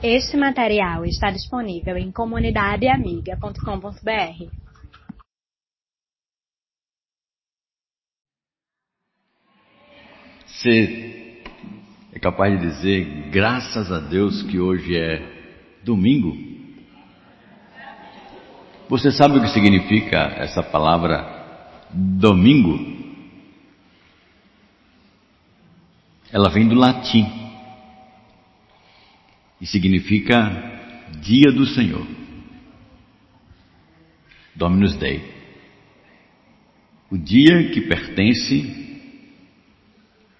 [0.00, 4.46] Este material está disponível em comunidadeamiga.com.br.
[10.46, 11.42] Você
[12.12, 15.20] é capaz de dizer, graças a Deus que hoje é
[15.82, 16.32] domingo?
[18.88, 21.26] Você sabe o que significa essa palavra
[21.90, 22.78] domingo?
[26.30, 27.47] Ela vem do latim
[29.60, 30.50] e significa
[31.20, 32.06] dia do Senhor.
[34.54, 35.36] Dominus Dei.
[37.10, 38.86] O dia que pertence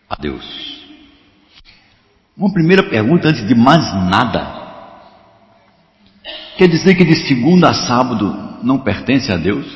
[0.08, 0.86] a Deus.
[2.36, 4.56] Uma primeira pergunta antes de mais nada.
[6.56, 9.66] Quer dizer que de segunda a sábado não pertence a Deus?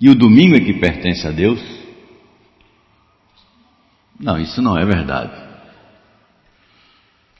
[0.00, 1.60] E o domingo é que pertence a Deus?
[4.18, 5.51] Não, isso não é verdade.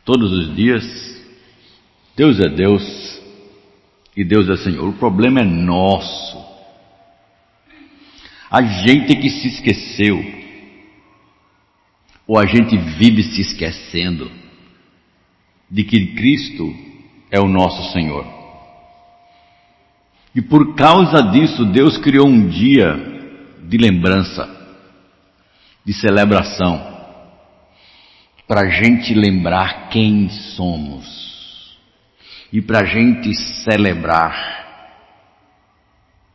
[0.04, 0.84] Todos os dias,
[2.16, 3.20] Deus é Deus
[4.16, 4.88] e Deus é Senhor.
[4.88, 6.42] O problema é nosso.
[8.50, 10.22] A gente que se esqueceu,
[12.26, 14.30] ou a gente vive se esquecendo
[15.70, 16.74] de que Cristo
[17.30, 18.26] é o nosso Senhor.
[20.34, 22.94] E por causa disso, Deus criou um dia
[23.62, 24.60] de lembrança
[25.84, 26.91] de celebração,
[28.52, 31.74] para a gente lembrar quem somos
[32.52, 34.36] e para a gente celebrar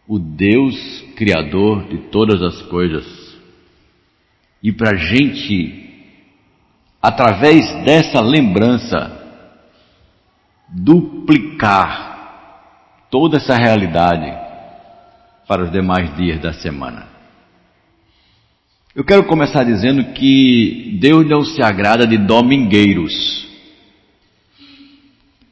[0.08, 0.76] o Deus
[1.16, 3.06] Criador de todas as coisas
[4.64, 6.18] e para a gente,
[7.00, 9.16] através dessa lembrança,
[10.70, 12.08] duplicar
[13.12, 14.36] toda essa realidade
[15.48, 17.17] para os demais dias da semana.
[18.98, 23.48] Eu quero começar dizendo que Deus não se agrada de domingueiros.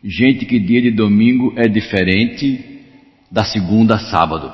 [0.04, 2.82] Gente que dia de domingo é diferente
[3.30, 4.52] da segunda a sábado.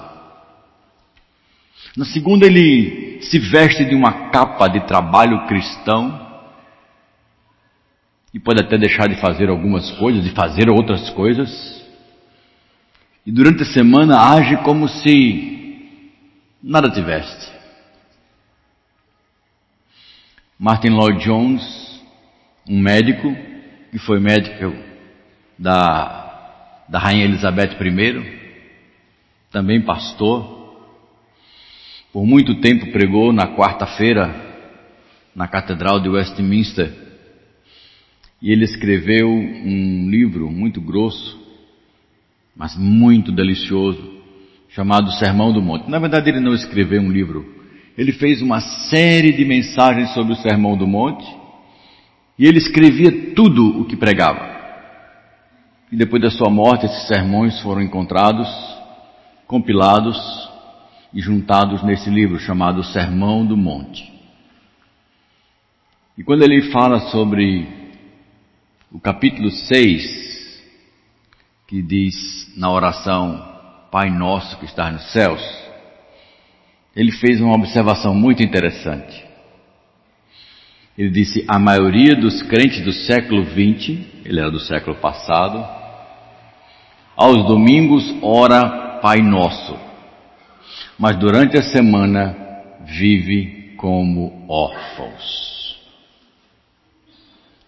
[1.96, 6.44] Na segunda ele se veste de uma capa de trabalho cristão
[8.34, 11.81] e pode até deixar de fazer algumas coisas, de fazer outras coisas.
[13.25, 15.96] E durante a semana age como se
[16.62, 17.50] nada tivesse.
[20.64, 21.64] Martin Lloyd Jones,
[22.70, 23.36] um médico,
[23.90, 24.72] que foi médico
[25.58, 28.40] da, da Rainha Elizabeth I,
[29.50, 30.86] também pastor,
[32.14, 34.36] por muito tempo pregou na quarta-feira
[35.34, 36.94] na Catedral de Westminster
[38.40, 41.42] e ele escreveu um livro muito grosso,
[42.56, 44.22] mas muito delicioso,
[44.70, 45.90] chamado Sermão do Monte.
[45.90, 47.61] Na verdade, ele não escreveu um livro,
[48.01, 51.23] ele fez uma série de mensagens sobre o Sermão do Monte
[52.35, 54.50] e ele escrevia tudo o que pregava.
[55.91, 58.47] E depois da sua morte, esses sermões foram encontrados,
[59.45, 60.17] compilados
[61.13, 64.12] e juntados nesse livro chamado Sermão do Monte.
[66.18, 67.68] E quando ele fala sobre
[68.91, 70.63] o capítulo 6,
[71.68, 73.47] que diz na oração
[73.91, 75.61] Pai Nosso que está nos céus,
[76.96, 79.24] ele fez uma observação muito interessante.
[80.97, 85.66] Ele disse: a maioria dos crentes do século XX, ele era do século passado,
[87.16, 89.78] aos domingos ora Pai Nosso,
[91.00, 92.35] mas durante a semana
[92.85, 95.80] vive como órfãos,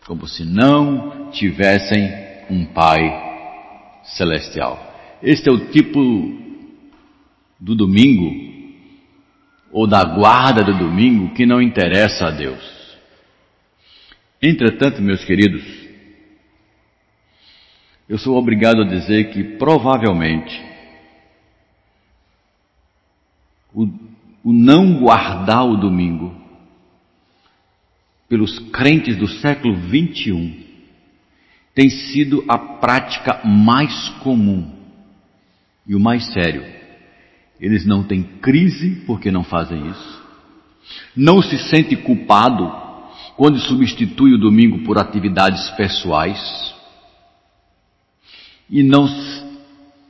[0.05, 2.11] como se não tivessem
[2.49, 3.01] um Pai
[4.03, 4.91] celestial.
[5.23, 5.99] Este é o tipo
[7.57, 8.52] do domingo
[9.73, 12.63] ou da guarda do domingo que não interessa a Deus.
[14.39, 15.63] Entretanto, meus queridos,
[18.07, 20.61] eu sou obrigado a dizer que provavelmente
[23.73, 23.87] o,
[24.43, 26.39] o não guardar o domingo
[28.29, 30.61] pelos crentes do século 21
[31.73, 34.71] tem sido a prática mais comum
[35.87, 36.82] e o mais sério
[37.59, 40.23] eles não têm crise porque não fazem isso.
[41.15, 42.71] Não se sente culpado
[43.35, 46.73] quando substitui o domingo por atividades pessoais.
[48.69, 49.07] E não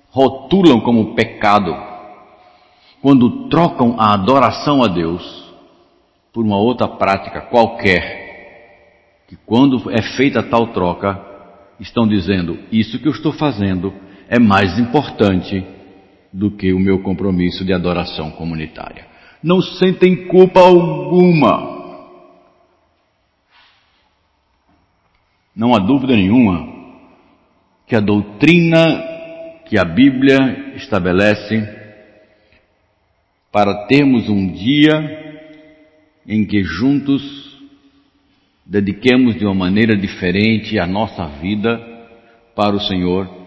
[0.10, 1.76] rotulam como pecado
[3.02, 5.44] quando trocam a adoração a Deus
[6.32, 11.20] por uma outra prática qualquer, que quando é feita tal troca,
[11.80, 13.94] estão dizendo: Isso que eu estou fazendo
[14.30, 15.66] é mais importante
[16.34, 19.06] do que o meu compromisso de adoração comunitária.
[19.44, 21.72] Não sentem culpa alguma.
[25.56, 26.74] Não há dúvida nenhuma
[27.86, 29.12] que a doutrina
[29.66, 31.84] que a Bíblia estabelece
[33.52, 35.24] para termos um dia
[36.28, 37.22] em que juntos
[38.66, 41.78] dediquemos de uma maneira diferente a nossa vida
[42.56, 43.43] para o Senhor,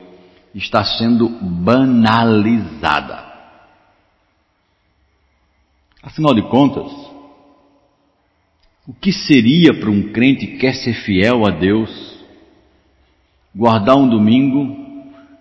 [0.58, 3.25] está sendo banalizada.
[6.03, 6.91] Afinal de contas,
[8.87, 12.17] o que seria para um crente que quer ser fiel a Deus
[13.55, 14.85] guardar um domingo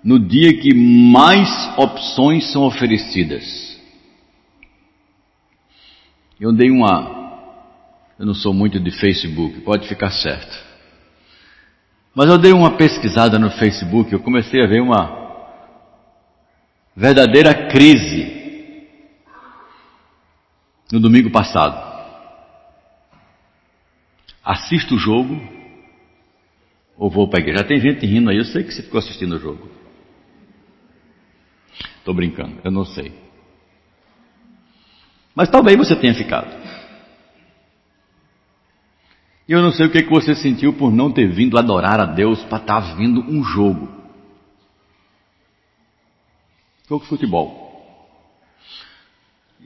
[0.03, 3.79] no dia que mais opções são oferecidas?
[6.39, 7.23] Eu dei uma
[8.17, 10.74] eu não sou muito de Facebook, pode ficar certo.
[12.15, 15.25] Mas eu dei uma pesquisada no Facebook, eu comecei a ver uma
[16.95, 18.87] verdadeira crise
[20.89, 21.93] no domingo passado.
[24.41, 25.35] Assisto o jogo
[26.97, 27.63] ou vou para a igreja?
[27.63, 29.69] Já tem gente rindo aí, eu sei que você ficou assistindo o jogo.
[31.97, 33.11] Estou brincando, eu não sei.
[35.35, 36.64] Mas talvez você tenha ficado.
[39.47, 42.05] Eu não sei o que, é que você sentiu por não ter vindo adorar a
[42.05, 43.87] Deus para estar tá vindo um jogo.
[46.89, 47.63] Jogo de futebol.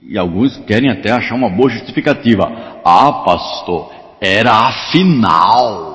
[0.02, 2.44] E alguns querem até achar uma boa justificativa.
[2.84, 5.90] Ah, pastor, era a final.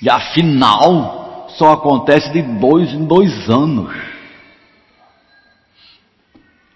[0.00, 3.94] E a final só acontece de dois em dois anos.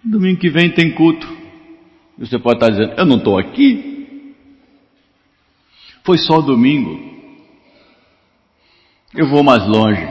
[0.05, 1.36] Domingo que vem tem culto.
[2.19, 4.35] Você pode estar dizendo, eu não estou aqui.
[6.05, 7.15] Foi só domingo.
[9.15, 10.07] Eu vou mais longe.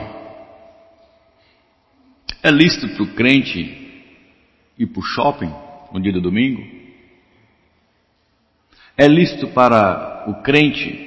[2.42, 3.86] É lícito para o crente
[4.78, 5.52] ir para o shopping
[5.92, 6.62] no dia do domingo?
[8.96, 11.04] É lícito para o crente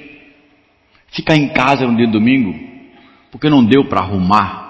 [1.08, 2.52] ficar em casa no dia do domingo
[3.30, 4.60] porque não deu para arrumar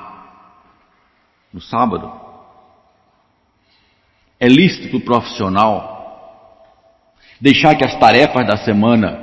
[1.53, 2.13] no sábado?
[4.39, 5.90] É lícito para o profissional
[7.41, 9.19] Deixar que as tarefas da semana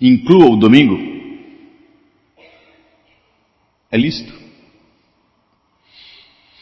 [0.00, 0.98] incluam o domingo?
[3.90, 4.32] É lícito.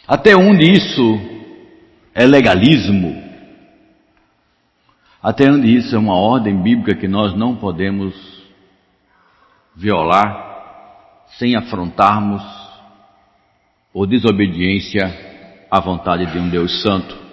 [0.07, 1.21] Até onde isso
[2.15, 3.23] é legalismo?
[5.23, 8.15] Até onde isso é uma ordem bíblica que nós não podemos
[9.77, 12.43] violar sem afrontarmos
[13.93, 17.28] por desobediência à vontade de um Deus Santo?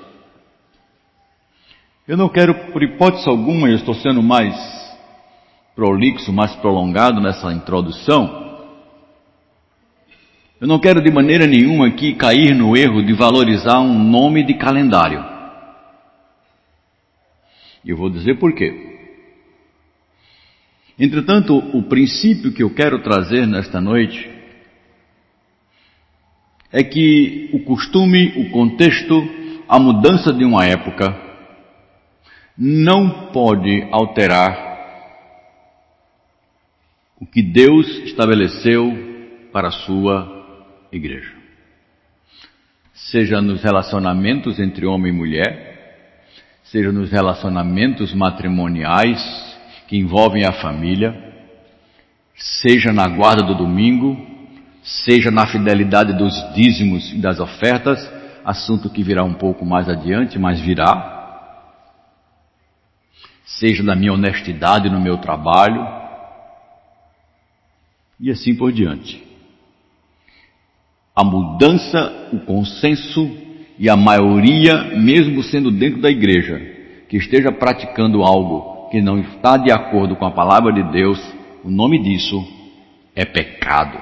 [2.07, 4.56] Eu não quero, por hipótese alguma, eu estou sendo mais
[5.75, 8.46] prolixo, mais prolongado nessa introdução.
[10.62, 14.54] Eu não quero de maneira nenhuma aqui cair no erro de valorizar um nome de
[14.54, 15.25] calendário.
[17.84, 19.00] E eu vou dizer por quê.
[21.00, 24.30] Entretanto, o princípio que eu quero trazer nesta noite
[26.72, 29.28] é que o costume, o contexto,
[29.68, 31.25] a mudança de uma época
[32.57, 34.75] não pode alterar
[37.19, 41.34] o que Deus estabeleceu para a sua igreja.
[42.94, 45.75] Seja nos relacionamentos entre homem e mulher,
[46.63, 49.19] seja nos relacionamentos matrimoniais
[49.88, 51.13] que envolvem a família,
[52.36, 54.18] seja na guarda do domingo,
[54.82, 58.00] seja na fidelidade dos dízimos e das ofertas,
[58.44, 61.14] assunto que virá um pouco mais adiante, mas virá
[63.46, 65.86] seja da minha honestidade no meu trabalho,
[68.20, 69.24] e assim por diante.
[71.16, 73.38] A mudança, o consenso
[73.78, 76.60] e a maioria, mesmo sendo dentro da igreja,
[77.08, 81.20] que esteja praticando algo que não está de acordo com a palavra de Deus,
[81.64, 82.44] o nome disso
[83.16, 84.02] é pecado.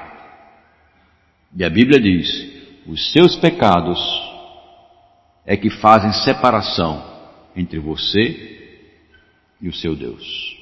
[1.55, 2.27] E a Bíblia diz:
[2.87, 3.99] os seus pecados
[5.45, 7.03] é que fazem separação
[7.55, 8.62] entre você
[9.63, 10.57] e o seu Deus.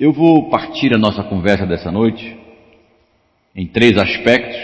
[0.00, 2.40] Eu vou partir a nossa conversa dessa noite
[3.54, 4.56] em três aspectos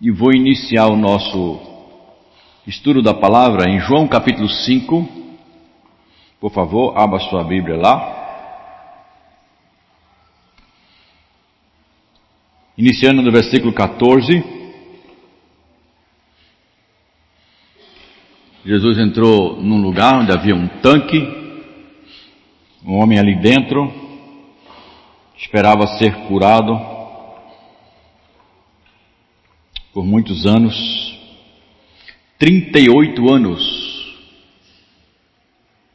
[0.00, 1.60] e vou iniciar o nosso
[2.66, 5.08] estudo da palavra em João capítulo 5.
[6.40, 8.22] Por favor, abra sua Bíblia lá.
[12.76, 14.53] Iniciando no versículo 14.
[18.64, 21.18] Jesus entrou num lugar onde havia um tanque,
[22.84, 23.92] um homem ali dentro,
[25.36, 26.78] esperava ser curado
[29.92, 30.74] por muitos anos
[32.38, 33.84] 38 anos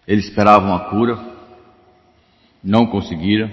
[0.08, 1.20] ele esperava uma cura,
[2.64, 3.52] Não conseguiram.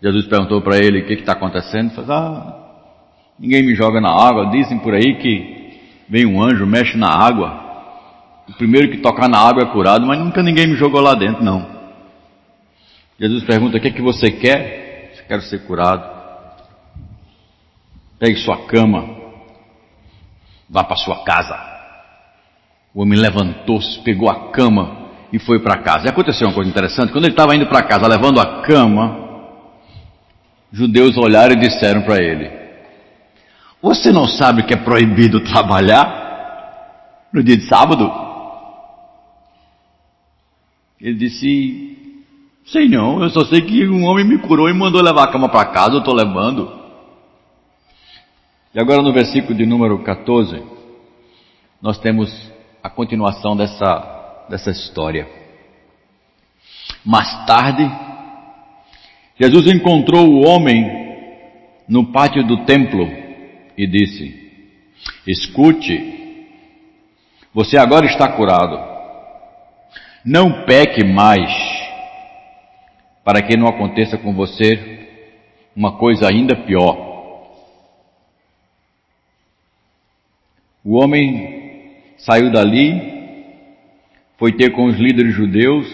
[0.00, 1.86] Jesus perguntou para ele o que está acontecendo.
[1.86, 2.86] Ele falou, ah,
[3.36, 4.50] ninguém me joga na água.
[4.50, 5.59] Dizem por aí que
[6.10, 7.70] vem um anjo, mexe na água.
[8.48, 11.42] O primeiro que tocar na água é curado, mas nunca ninguém me jogou lá dentro,
[11.44, 11.64] não.
[13.18, 15.14] Jesus pergunta: o que é que você quer?
[15.16, 16.18] Eu quero ser curado.
[18.18, 19.08] Pegue sua cama,
[20.68, 21.56] vá para sua casa.
[22.92, 26.06] O homem levantou-se, pegou a cama e foi para casa.
[26.06, 29.28] E aconteceu uma coisa interessante: quando ele estava indo para casa levando a cama,
[30.72, 32.59] judeus olharam e disseram para ele:
[33.82, 38.12] Você não sabe que é proibido trabalhar no dia de sábado?
[41.00, 41.96] Ele disse:
[42.66, 45.48] Sei não, eu só sei que um homem me curou e mandou levar a cama
[45.48, 46.78] para casa, eu estou levando.
[48.74, 50.62] E agora no versículo de número 14,
[51.80, 52.30] nós temos
[52.82, 55.26] a continuação dessa, dessa história.
[57.02, 57.90] Mais tarde,
[59.40, 60.84] Jesus encontrou o homem
[61.88, 63.29] no pátio do templo
[63.82, 64.50] e disse:
[65.26, 66.46] Escute,
[67.52, 68.90] você agora está curado
[70.24, 71.50] não peque mais,
[73.24, 75.08] para que não aconteça com você
[75.74, 77.08] uma coisa ainda pior.
[80.84, 83.18] O homem saiu dali,
[84.38, 85.86] foi ter com os líderes judeus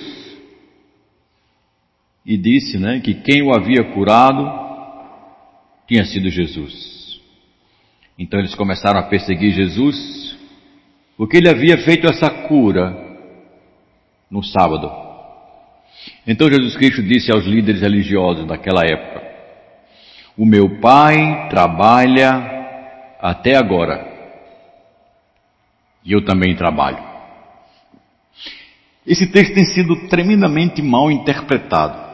[2.25, 4.67] e disse né, que quem o havia curado
[5.87, 6.96] tinha sido Jesus.
[8.19, 10.37] Então eles começaram a perseguir Jesus,
[11.17, 12.97] porque ele havia feito essa cura
[14.31, 14.91] no sábado.
[16.27, 19.23] Então Jesus Cristo disse aos líderes religiosos daquela época:
[20.37, 24.07] O meu Pai trabalha até agora,
[26.03, 27.05] e eu também trabalho.
[29.07, 32.07] Esse texto tem sido tremendamente mal interpretado.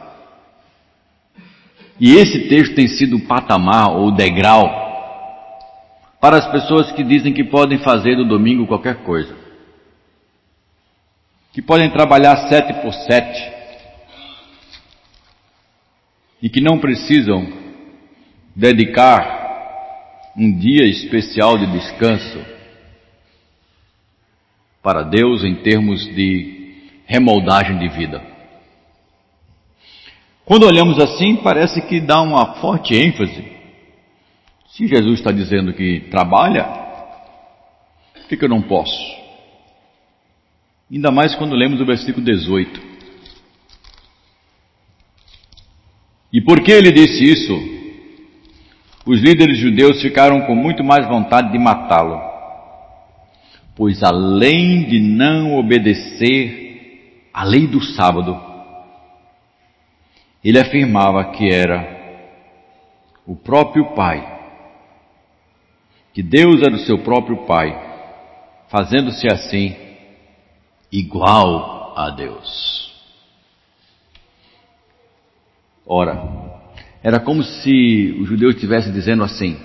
[1.99, 4.82] E esse texto tem sido o patamar ou degrau
[6.23, 9.35] para as pessoas que dizem que podem fazer do domingo qualquer coisa
[11.51, 13.51] que podem trabalhar sete por sete
[16.41, 17.45] e que não precisam
[18.55, 22.39] dedicar um dia especial de descanso
[24.81, 28.25] para Deus em termos de remoldagem de vida.
[30.45, 33.52] Quando olhamos assim, parece que dá uma forte ênfase.
[34.75, 36.63] Se Jesus está dizendo que trabalha,
[38.11, 38.99] por que, que eu não posso?
[40.91, 42.81] Ainda mais quando lemos o versículo 18.
[46.33, 47.53] E por que ele disse isso?
[49.05, 52.19] Os líderes judeus ficaram com muito mais vontade de matá-lo,
[53.75, 58.41] pois além de não obedecer à lei do sábado,
[60.43, 61.93] ele afirmava que era
[63.23, 64.32] o próprio Pai,
[66.13, 67.73] que Deus era o seu próprio Pai,
[68.69, 69.75] fazendo-se assim
[70.91, 72.93] igual a Deus.
[75.85, 76.43] Ora,
[77.01, 79.57] era como se o judeu estivesse dizendo assim: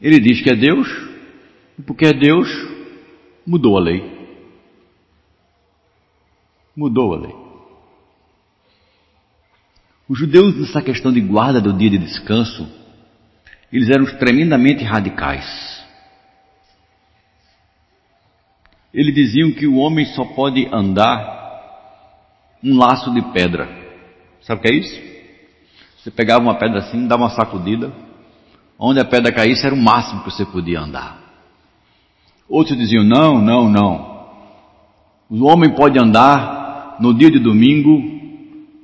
[0.00, 0.88] ele diz que é Deus,
[1.78, 2.48] e porque é Deus,
[3.46, 4.14] mudou a lei.
[6.76, 7.34] Mudou a lei.
[10.08, 12.83] Os judeus, nessa questão de guarda do dia de descanso,
[13.74, 15.44] eles eram tremendamente radicais.
[18.92, 21.42] Eles diziam que o homem só pode andar
[22.62, 23.68] um laço de pedra.
[24.42, 25.02] Sabe o que é isso?
[25.98, 27.92] Você pegava uma pedra assim, dava uma sacudida,
[28.78, 31.18] onde a pedra caísse era o máximo que você podia andar.
[32.48, 34.28] Outros diziam: não, não, não.
[35.28, 37.90] O homem pode andar no dia de domingo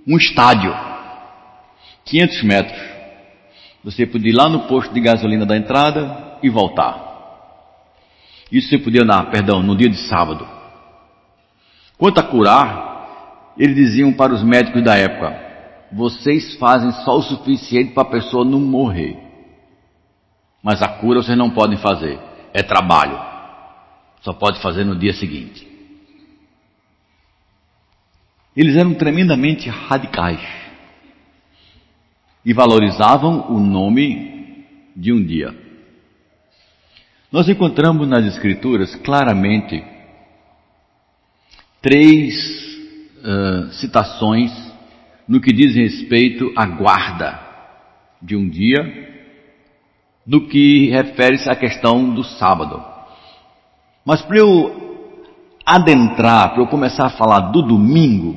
[0.04, 0.74] um estádio,
[2.06, 2.99] 500 metros.
[3.82, 7.08] Você podia ir lá no posto de gasolina da entrada e voltar.
[8.52, 10.46] Isso você podia dar, perdão, no dia de sábado.
[11.96, 15.34] Quanto a curar, eles diziam para os médicos da época:
[15.92, 19.16] vocês fazem só o suficiente para a pessoa não morrer.
[20.62, 22.18] Mas a cura vocês não podem fazer.
[22.52, 23.18] É trabalho.
[24.20, 25.66] Só pode fazer no dia seguinte.
[28.54, 30.59] Eles eram tremendamente radicais
[32.44, 34.64] e valorizavam o nome
[34.96, 35.54] de um dia.
[37.30, 39.82] Nós encontramos nas Escrituras claramente
[41.80, 42.34] três
[43.18, 44.50] uh, citações
[45.28, 47.38] no que diz respeito à guarda
[48.20, 49.08] de um dia,
[50.26, 52.84] no que refere-se à questão do sábado.
[54.04, 55.16] Mas para eu
[55.64, 58.36] adentrar, para eu começar a falar do domingo,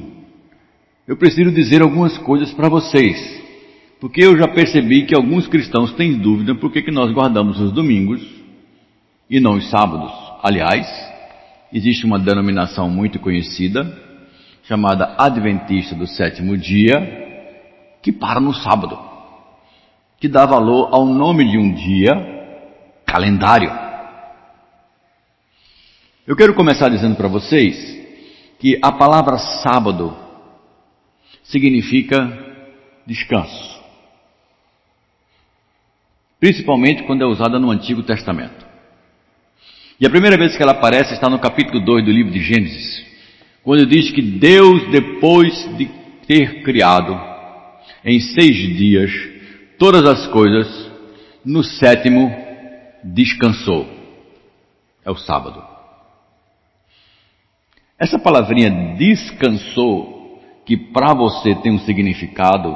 [1.08, 3.43] eu preciso dizer algumas coisas para vocês.
[4.04, 7.72] Porque eu já percebi que alguns cristãos têm dúvida por que, que nós guardamos os
[7.72, 8.22] domingos
[9.30, 10.12] e não os sábados.
[10.44, 10.86] Aliás,
[11.72, 13.98] existe uma denominação muito conhecida,
[14.64, 17.00] chamada Adventista do Sétimo Dia,
[18.02, 19.00] que para no sábado,
[20.20, 22.12] que dá valor ao nome de um dia,
[23.06, 23.72] calendário.
[26.28, 28.06] Eu quero começar dizendo para vocês
[28.60, 30.14] que a palavra sábado
[31.46, 32.38] significa
[33.08, 33.82] descanso
[36.44, 38.66] principalmente quando é usada no Antigo Testamento.
[39.98, 43.06] E a primeira vez que ela aparece está no capítulo 2 do livro de Gênesis,
[43.64, 45.86] quando diz que Deus, depois de
[46.28, 47.18] ter criado
[48.04, 49.10] em seis dias
[49.80, 50.92] todas as coisas,
[51.46, 52.30] no sétimo
[53.06, 53.88] descansou.
[55.06, 55.64] É o sábado.
[57.98, 62.76] Essa palavrinha descansou, que para você tem um significado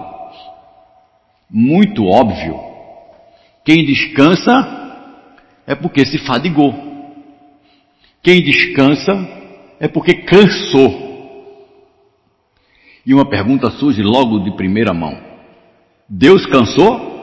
[1.52, 2.77] muito óbvio,
[3.68, 4.54] quem descansa
[5.68, 6.74] é porque se fadigou.
[8.24, 9.12] Quem descansa
[9.78, 11.06] é porque cansou.
[13.06, 15.22] E uma pergunta surge logo de primeira mão:
[16.08, 17.18] Deus cansou?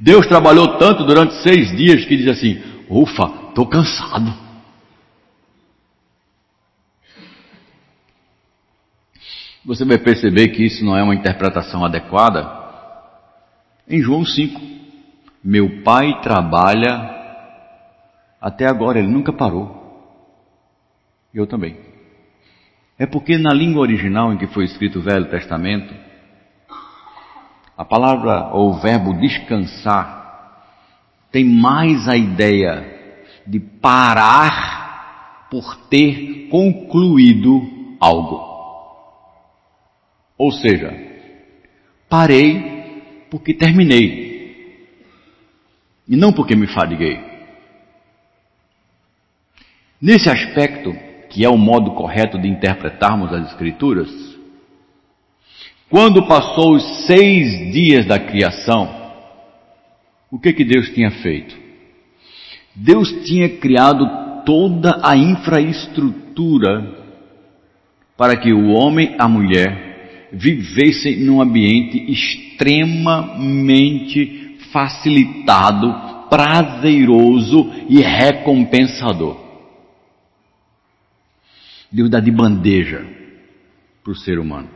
[0.00, 4.34] Deus trabalhou tanto durante seis dias que diz assim: ufa, estou cansado.
[9.64, 12.59] Você vai perceber que isso não é uma interpretação adequada
[13.90, 14.60] em João 5,
[15.42, 17.10] meu pai trabalha
[18.40, 19.78] até agora, ele nunca parou.
[21.34, 21.76] Eu também.
[22.96, 25.92] É porque na língua original em que foi escrito o Velho Testamento,
[27.76, 30.20] a palavra ou o verbo descansar
[31.32, 32.86] tem mais a ideia
[33.46, 37.60] de parar por ter concluído
[37.98, 38.38] algo.
[40.38, 40.94] Ou seja,
[42.08, 42.79] parei
[43.30, 44.30] porque terminei.
[46.08, 47.20] E não porque me fadiguei.
[50.02, 50.92] Nesse aspecto,
[51.28, 54.08] que é o modo correto de interpretarmos as Escrituras,
[55.88, 58.88] quando passou os seis dias da criação,
[60.30, 61.56] o que que Deus tinha feito?
[62.74, 66.98] Deus tinha criado toda a infraestrutura
[68.16, 69.89] para que o homem a mulher
[70.32, 79.48] vivessem num ambiente extremamente facilitado, prazeroso e recompensador.
[81.90, 83.04] Deus dá de bandeja
[84.02, 84.70] para o ser humano.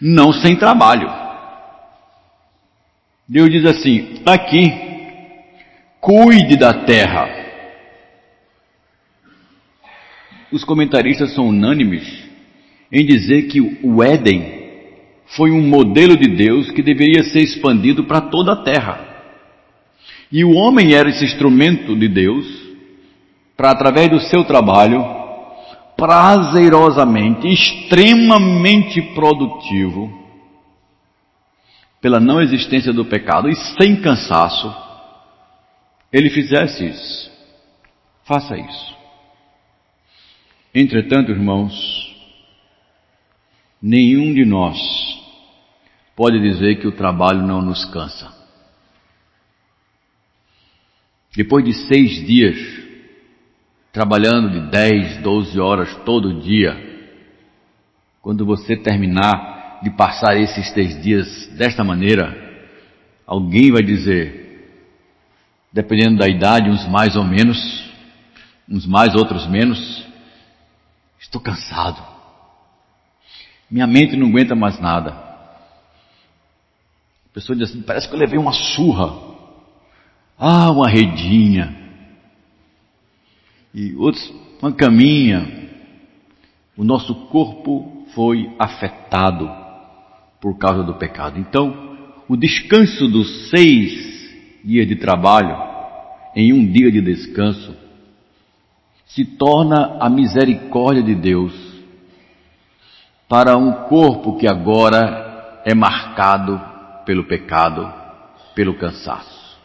[0.00, 1.08] Não sem trabalho.
[3.28, 4.72] Deus diz assim: aqui,
[6.00, 7.28] cuide da terra.
[10.50, 12.23] Os comentaristas são unânimes
[12.90, 14.64] em dizer que o Éden
[15.36, 19.14] foi um modelo de Deus que deveria ser expandido para toda a terra.
[20.30, 22.46] E o homem era esse instrumento de Deus
[23.56, 25.04] para, através do seu trabalho,
[25.96, 30.22] prazerosamente, extremamente produtivo,
[32.00, 34.74] pela não existência do pecado e sem cansaço,
[36.12, 37.32] ele fizesse isso.
[38.24, 38.96] Faça isso.
[40.74, 42.03] Entretanto, irmãos,
[43.86, 44.78] Nenhum de nós
[46.16, 48.32] pode dizer que o trabalho não nos cansa.
[51.36, 52.56] Depois de seis dias,
[53.92, 56.74] trabalhando de 10, 12 horas todo dia,
[58.22, 62.34] quando você terminar de passar esses três dias desta maneira,
[63.26, 64.66] alguém vai dizer,
[65.70, 67.58] dependendo da idade, uns mais ou menos,
[68.66, 70.06] uns mais, outros menos,
[71.20, 72.13] estou cansado.
[73.70, 75.10] Minha mente não aguenta mais nada.
[75.10, 75.58] A
[77.32, 79.34] pessoa diz assim: parece que eu levei uma surra.
[80.38, 81.74] Ah, uma redinha.
[83.72, 85.64] E outros, uma caminha.
[86.76, 89.50] O nosso corpo foi afetado
[90.40, 91.38] por causa do pecado.
[91.38, 91.96] Então,
[92.28, 94.14] o descanso dos seis
[94.64, 95.56] dias de trabalho,
[96.34, 97.74] em um dia de descanso,
[99.06, 101.73] se torna a misericórdia de Deus
[103.28, 106.60] para um corpo que agora é marcado
[107.04, 107.92] pelo pecado,
[108.54, 109.58] pelo cansaço.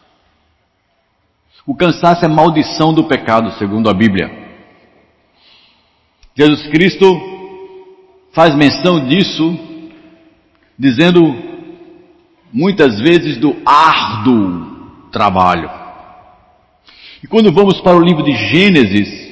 [1.66, 4.28] O cansaço é maldição do pecado, segundo a Bíblia.
[6.34, 7.06] Jesus Cristo
[8.32, 9.58] faz menção disso,
[10.78, 11.20] dizendo
[12.52, 15.70] muitas vezes do árduo trabalho.
[17.22, 19.30] E quando vamos para o livro de Gênesis,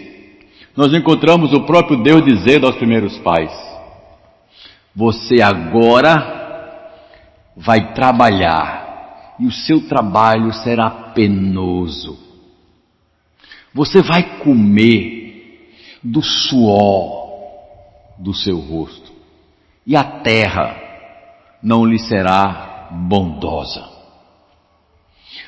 [0.76, 3.50] nós encontramos o próprio Deus dizendo aos primeiros pais:
[4.98, 6.16] Você agora
[7.56, 12.18] vai trabalhar e o seu trabalho será penoso.
[13.72, 17.28] Você vai comer do suor
[18.18, 19.12] do seu rosto
[19.86, 20.74] e a terra
[21.62, 23.88] não lhe será bondosa.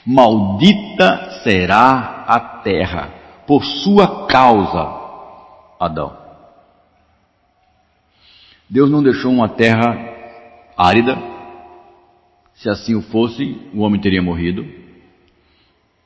[0.07, 3.13] Maldita será a terra
[3.49, 5.01] por sua causa
[5.81, 6.30] Adão.
[8.71, 9.99] Deus não deixou uma terra
[10.77, 11.19] árida.
[12.55, 14.65] Se assim o fosse, o homem teria morrido.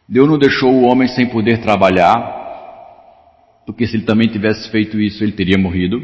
[0.08, 2.16] Deus não deixou o homem sem poder trabalhar,
[3.66, 6.02] porque se ele também tivesse feito isso, ele teria morrido.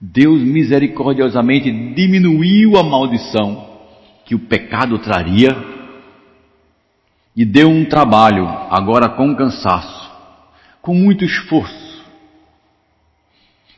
[0.00, 3.78] Deus misericordiosamente diminuiu a maldição
[4.24, 5.56] que o pecado traria
[7.34, 10.10] e deu um trabalho, agora com cansaço,
[10.82, 11.85] com muito esforço,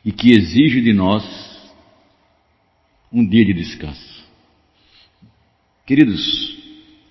[0.09, 1.23] e que exige de nós
[3.13, 4.25] um dia de descanso.
[5.85, 6.57] Queridos,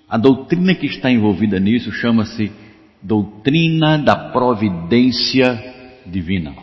[0.09, 2.51] a doutrina que está envolvida nisso chama-se
[2.99, 6.55] doutrina da providência divina.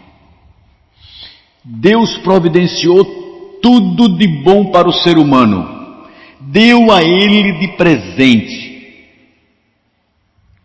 [1.64, 3.04] Deus providenciou
[3.62, 6.04] tudo de bom para o ser humano,
[6.40, 8.98] deu a ele de presente.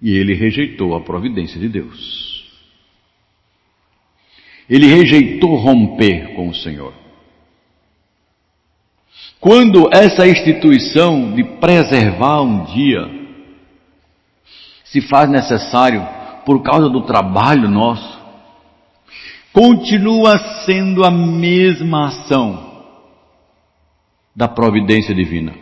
[0.02, 2.29] E ele rejeitou a providência de Deus.
[4.70, 6.94] Ele rejeitou romper com o Senhor.
[9.40, 13.20] Quando essa instituição de preservar um dia
[14.84, 16.06] se faz necessário
[16.46, 18.20] por causa do trabalho nosso,
[19.54, 22.84] continua sendo a mesma ação
[24.36, 25.54] da providência divina.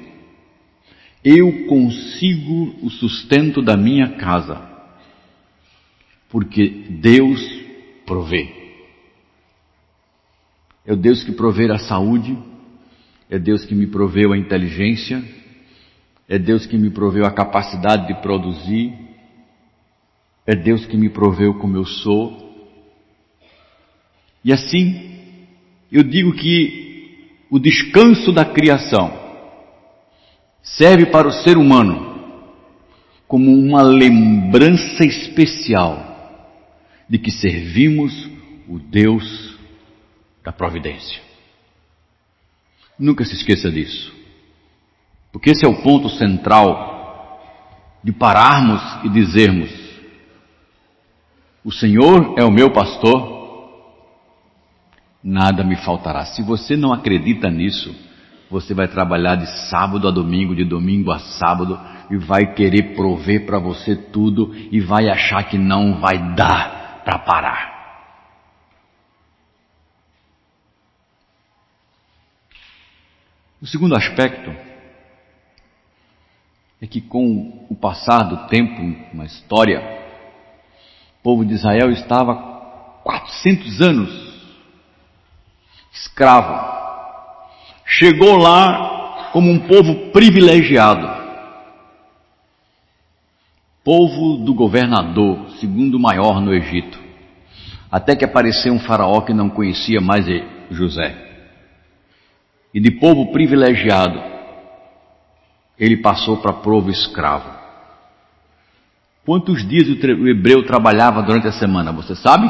[1.24, 4.62] Eu consigo o sustento da minha casa,
[6.30, 7.42] porque Deus
[8.06, 8.57] provê.
[10.88, 12.38] É o Deus que provê a saúde,
[13.30, 15.22] é Deus que me proveu a inteligência,
[16.30, 18.94] é Deus que me proveu a capacidade de produzir,
[20.46, 22.72] é Deus que me proveu como eu sou.
[24.46, 25.12] E assim,
[25.92, 29.12] eu digo que o descanso da criação
[30.64, 32.16] serve para o ser humano
[33.28, 36.02] como uma lembrança especial
[37.10, 38.30] de que servimos
[38.70, 39.57] o Deus
[40.48, 41.22] da providência.
[42.98, 44.16] Nunca se esqueça disso.
[45.30, 47.38] Porque esse é o ponto central
[48.02, 49.70] de pararmos e dizermos:
[51.66, 53.82] O Senhor é o meu pastor,
[55.22, 56.24] nada me faltará.
[56.28, 57.94] Se você não acredita nisso,
[58.50, 61.78] você vai trabalhar de sábado a domingo, de domingo a sábado,
[62.10, 67.20] e vai querer prover para você tudo e vai achar que não vai dar para
[67.20, 67.77] parar.
[73.60, 74.52] O segundo aspecto
[76.80, 79.80] é que com o passar do tempo na história,
[81.20, 82.36] o povo de Israel estava
[83.04, 84.28] 400 anos
[85.92, 86.78] escravo.
[87.84, 91.18] Chegou lá como um povo privilegiado.
[93.84, 97.00] Povo do governador, segundo maior no Egito.
[97.92, 100.28] Até que apareceu um faraó que não conhecia mais
[100.70, 101.27] José
[102.78, 104.22] e de povo privilegiado,
[105.80, 107.50] ele passou para povo escravo.
[109.26, 112.48] Quantos dias o hebreu trabalhava durante a semana, você sabe?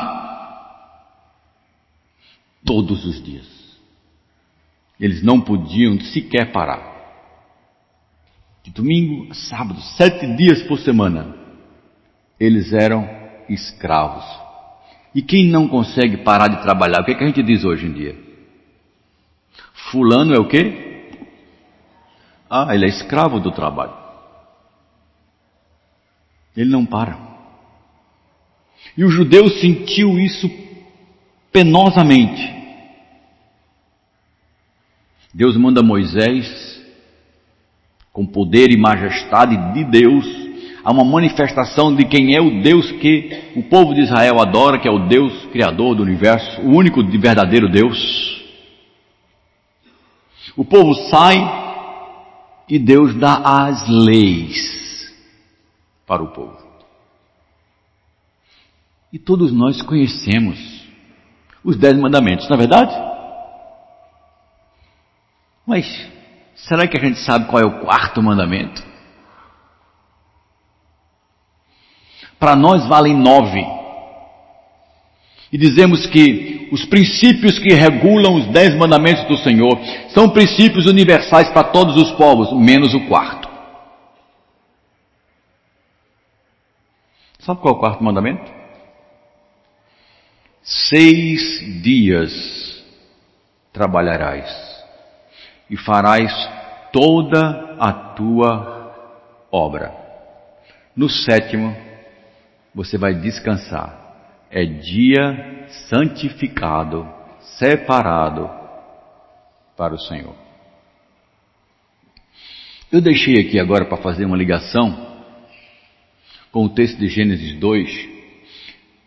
[2.65, 3.47] Todos os dias.
[4.99, 6.97] Eles não podiam sequer parar.
[8.65, 11.37] De domingo a sábado, sete dias por semana,
[12.37, 13.09] eles eram
[13.47, 14.25] escravos.
[15.15, 17.85] E quem não consegue parar de trabalhar, o que, é que a gente diz hoje
[17.85, 18.27] em dia?
[19.91, 21.11] Fulano é o quê?
[22.49, 23.93] Ah, ele é escravo do trabalho.
[26.55, 27.17] Ele não para.
[28.97, 30.49] E o judeu sentiu isso
[31.51, 32.55] penosamente.
[35.33, 36.81] Deus manda Moisés,
[38.11, 40.25] com poder e majestade de Deus,
[40.83, 44.87] a uma manifestação de quem é o Deus que o povo de Israel adora, que
[44.87, 48.36] é o Deus Criador do universo, o único de verdadeiro Deus.
[50.57, 51.35] O povo sai
[52.67, 55.15] e Deus dá as leis
[56.07, 56.57] para o povo.
[59.13, 60.57] E todos nós conhecemos
[61.63, 62.93] os dez mandamentos, não é verdade?
[65.65, 65.85] Mas
[66.55, 68.83] será que a gente sabe qual é o quarto mandamento?
[72.39, 73.76] Para nós valem nove.
[75.51, 79.79] E dizemos que os princípios que regulam os dez mandamentos do Senhor
[80.09, 83.47] são princípios universais para todos os povos, menos o quarto.
[87.39, 88.51] Sabe qual é o quarto mandamento?
[90.61, 92.83] Seis dias
[93.71, 94.49] trabalharás
[95.69, 96.33] e farás
[96.91, 98.93] toda a tua
[99.49, 99.95] obra.
[100.93, 101.73] No sétimo,
[102.75, 104.06] você vai descansar.
[104.49, 107.07] É dia santificado,
[107.57, 108.49] separado
[109.75, 110.35] para o Senhor.
[112.91, 115.05] Eu deixei aqui agora para fazer uma ligação
[116.51, 118.09] com o texto de Gênesis 2,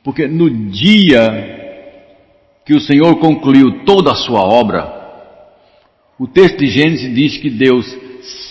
[0.04, 1.58] porque no dia
[2.64, 5.00] que o Senhor concluiu toda a sua obra,
[6.18, 7.86] o texto de Gênesis diz que Deus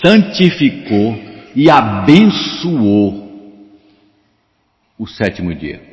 [0.01, 1.15] santificou
[1.55, 3.29] e abençoou
[4.97, 5.88] o sétimo dia.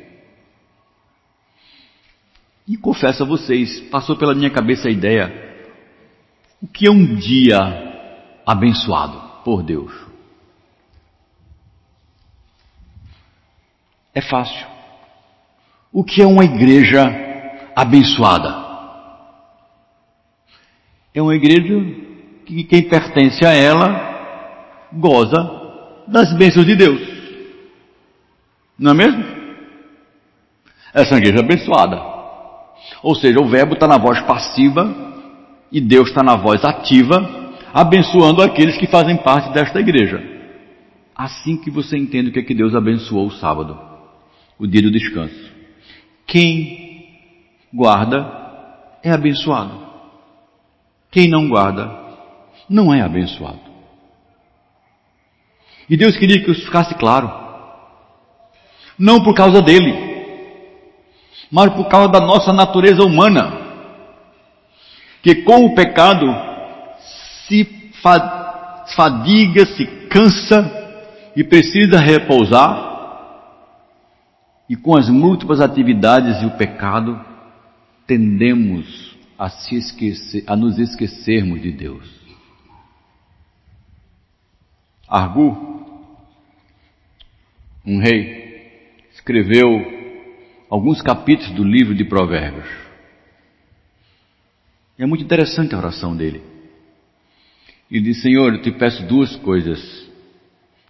[2.67, 5.31] E confesso a vocês, passou pela minha cabeça a ideia,
[6.61, 7.57] o que é um dia
[8.45, 9.93] abençoado por Deus?
[14.13, 14.67] É fácil.
[15.93, 17.05] O que é uma igreja
[17.73, 18.65] abençoada?
[21.13, 21.73] É uma igreja
[22.45, 25.37] que quem pertence a ela goza
[26.07, 27.01] das bênçãos de Deus.
[28.77, 29.23] Não é mesmo?
[30.93, 32.16] Essa é uma igreja abençoada.
[33.01, 34.95] Ou seja, o verbo está na voz passiva
[35.71, 40.23] e Deus está na voz ativa, abençoando aqueles que fazem parte desta igreja.
[41.15, 43.87] Assim que você entende o que é que Deus abençoou o sábado
[44.59, 45.51] o dia do descanso.
[46.25, 47.07] Quem
[47.73, 49.87] guarda é abençoado.
[51.11, 51.89] Quem não guarda
[52.69, 53.59] não é abençoado.
[55.89, 57.31] E Deus queria que isso ficasse claro.
[58.99, 60.06] Não por causa dele,
[61.51, 63.65] mas por causa da nossa natureza humana.
[65.21, 66.25] Que com o pecado
[67.47, 67.91] se
[68.95, 70.71] fadiga, se cansa
[71.35, 72.87] e precisa repousar
[74.69, 77.19] e com as múltiplas atividades e o pecado,
[78.05, 82.17] tendemos a, se esquecer, a nos esquecermos de Deus.
[85.07, 85.85] Argu,
[87.85, 89.96] um rei, escreveu
[90.69, 92.67] alguns capítulos do livro de Provérbios.
[94.97, 96.41] E é muito interessante a oração dele.
[97.89, 99.79] Ele diz: Senhor, eu te peço duas coisas.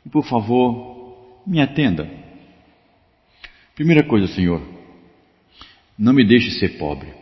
[0.05, 2.09] E por favor, me atenda.
[3.75, 4.61] Primeira coisa, Senhor,
[5.97, 7.13] não me deixe ser pobre,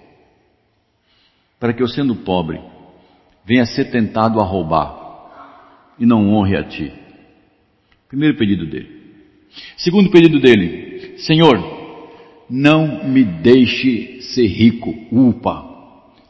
[1.59, 2.61] para que eu, sendo pobre,
[3.45, 6.93] venha ser tentado a roubar e não honre a Ti.
[8.07, 9.03] Primeiro pedido dele.
[9.77, 11.74] Segundo pedido dele, Senhor,
[12.49, 14.93] não me deixe ser rico.
[15.11, 15.73] Upa!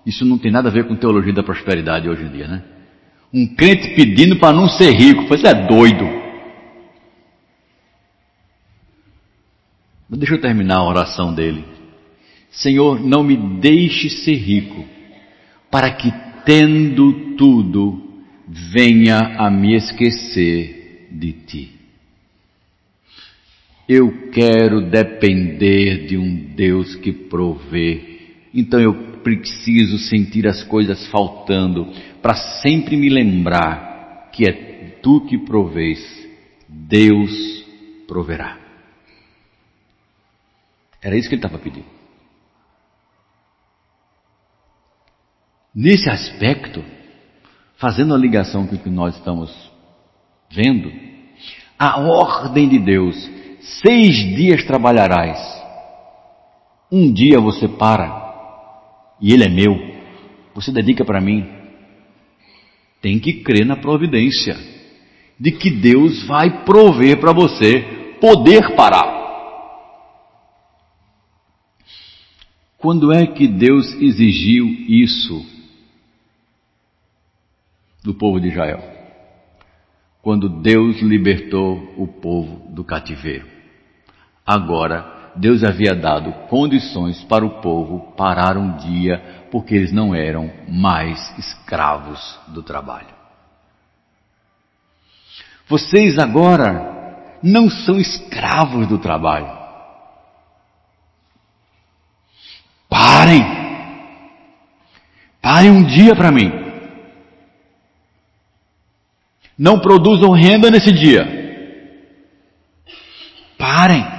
[0.06, 2.64] Isso não tem nada a ver com teologia da prosperidade hoje em dia, né?
[3.34, 6.06] Um crente pedindo para não ser rico, você é doido.
[10.10, 11.66] Deixa eu terminar a oração dele.
[12.52, 14.86] Senhor, não me deixe ser rico,
[15.70, 16.14] para que,
[16.46, 18.02] tendo tudo,
[18.48, 21.75] venha a me esquecer de ti.
[23.88, 31.92] Eu quero depender de um Deus que provê, então eu preciso sentir as coisas faltando,
[32.22, 36.00] para sempre me lembrar que é tu que provês,
[36.68, 37.32] Deus
[38.08, 38.60] proverá.
[41.02, 41.86] Era isso que ele estava pedindo.
[45.74, 46.84] Nesse aspecto,
[47.78, 49.52] fazendo a ligação com o que nós estamos
[50.50, 50.92] vendo,
[51.78, 53.16] a ordem de Deus,
[53.66, 55.40] seis dias trabalharás,
[56.92, 59.76] um dia você para, e ele é meu,
[60.54, 61.46] você dedica para mim,
[63.02, 64.56] tem que crer na providência,
[65.40, 69.16] de que Deus vai prover para você poder parar.
[72.78, 75.46] Quando é que Deus exigiu isso
[78.04, 78.80] do povo de Israel?
[80.22, 83.55] Quando Deus libertou o povo do cativeiro.
[84.46, 90.52] Agora, Deus havia dado condições para o povo parar um dia, porque eles não eram
[90.68, 93.14] mais escravos do trabalho.
[95.68, 99.52] Vocês agora não são escravos do trabalho.
[102.88, 103.44] Parem.
[105.42, 106.52] Parem um dia para mim.
[109.58, 111.26] Não produzam renda nesse dia.
[113.58, 114.15] Parem.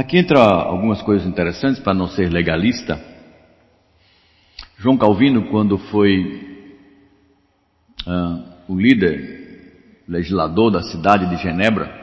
[0.00, 2.98] Aqui entra algumas coisas interessantes para não ser legalista.
[4.78, 6.56] João Calvino, quando foi
[8.06, 11.94] uh, o líder, legislador da cidade de Genebra,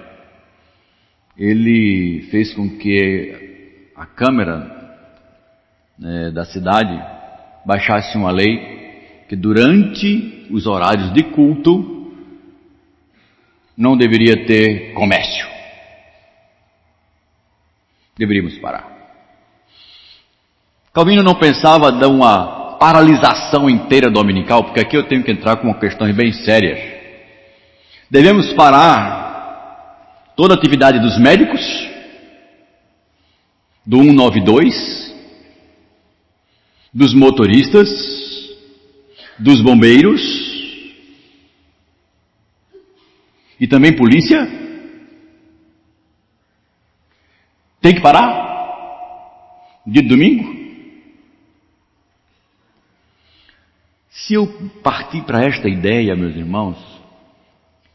[1.36, 4.99] ele fez com que a Câmara
[5.97, 6.95] né, da cidade
[7.65, 12.13] baixasse uma lei que durante os horários de culto
[13.75, 15.56] não deveria ter comércio
[18.17, 18.97] deveríamos parar.
[20.93, 25.73] Calvino não pensava dar uma paralisação inteira dominical, porque aqui eu tenho que entrar com
[25.73, 26.80] questões bem sérias.
[28.10, 31.62] Devemos parar toda a atividade dos médicos,
[33.86, 35.15] do 192,
[36.93, 37.89] dos motoristas,
[39.38, 40.21] dos bombeiros
[43.60, 44.66] e também polícia
[47.88, 49.80] Tem que parar?
[49.88, 50.43] De domingo?
[54.10, 54.45] Se eu
[54.84, 56.76] partir para esta ideia, meus irmãos,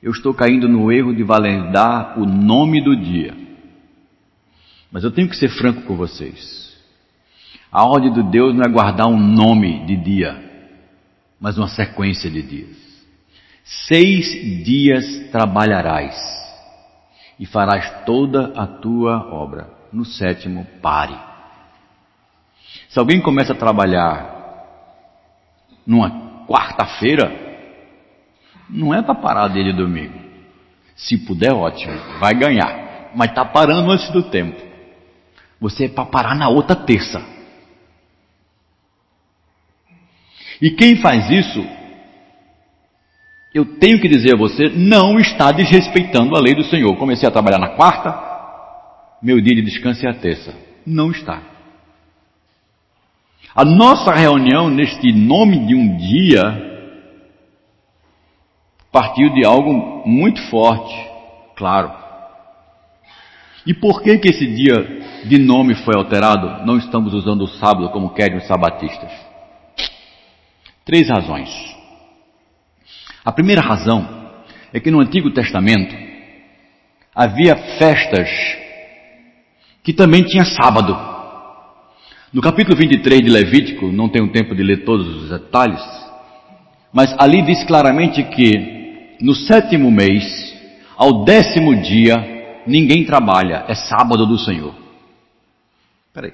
[0.02, 3.36] eu estou caindo no erro de validar o nome do dia.
[4.90, 6.74] Mas eu tenho que ser franco com vocês.
[7.70, 10.42] A ordem de Deus não é guardar um nome de dia,
[11.38, 13.04] mas uma sequência de dias.
[13.62, 16.16] Seis dias trabalharás
[17.38, 21.16] e farás toda a tua obra no sétimo, pare.
[22.88, 24.42] Se alguém começa a trabalhar
[25.86, 27.30] numa quarta-feira,
[28.68, 30.18] não é para parar dele domingo.
[30.96, 33.10] Se puder, ótimo, vai ganhar.
[33.14, 34.60] Mas está parando antes do tempo.
[35.60, 37.22] Você é para parar na outra terça.
[40.60, 41.64] E quem faz isso,
[43.52, 46.96] eu tenho que dizer a você, não está desrespeitando a lei do Senhor.
[46.96, 48.31] Comecei a trabalhar na quarta,
[49.22, 50.52] meu dia de descanso é a terça.
[50.84, 51.40] Não está.
[53.54, 56.70] A nossa reunião neste nome de um dia
[58.90, 60.94] partiu de algo muito forte,
[61.54, 61.92] claro.
[63.64, 66.66] E por que que esse dia de nome foi alterado?
[66.66, 69.12] Não estamos usando o sábado como querem os sabatistas.
[70.84, 71.48] Três razões.
[73.24, 74.32] A primeira razão
[74.72, 75.94] é que no Antigo Testamento
[77.14, 78.28] havia festas
[79.82, 80.96] que também tinha sábado.
[82.32, 85.82] No capítulo 23 de Levítico, não tenho tempo de ler todos os detalhes,
[86.92, 90.24] mas ali diz claramente que no sétimo mês,
[90.96, 94.74] ao décimo dia, ninguém trabalha, é sábado do Senhor.
[96.14, 96.32] Peraí.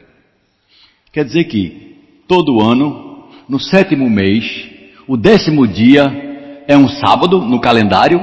[1.13, 1.97] Quer dizer que
[2.29, 4.69] todo ano, no sétimo mês,
[5.07, 8.21] o décimo dia é um sábado no calendário?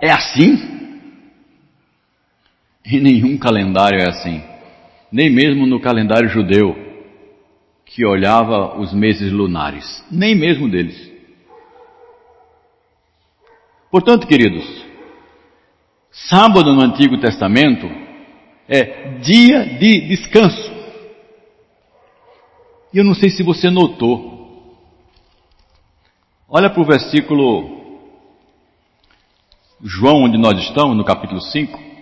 [0.00, 0.56] É assim?
[2.84, 4.55] E nenhum calendário é assim
[5.16, 6.76] nem mesmo no calendário judeu,
[7.86, 11.10] que olhava os meses lunares, nem mesmo deles.
[13.90, 14.84] Portanto, queridos,
[16.10, 17.86] sábado no Antigo Testamento
[18.68, 20.70] é dia de descanso.
[22.92, 24.76] E eu não sei se você notou.
[26.46, 28.04] Olha para o versículo
[29.82, 31.95] João, onde nós estamos, no capítulo 5.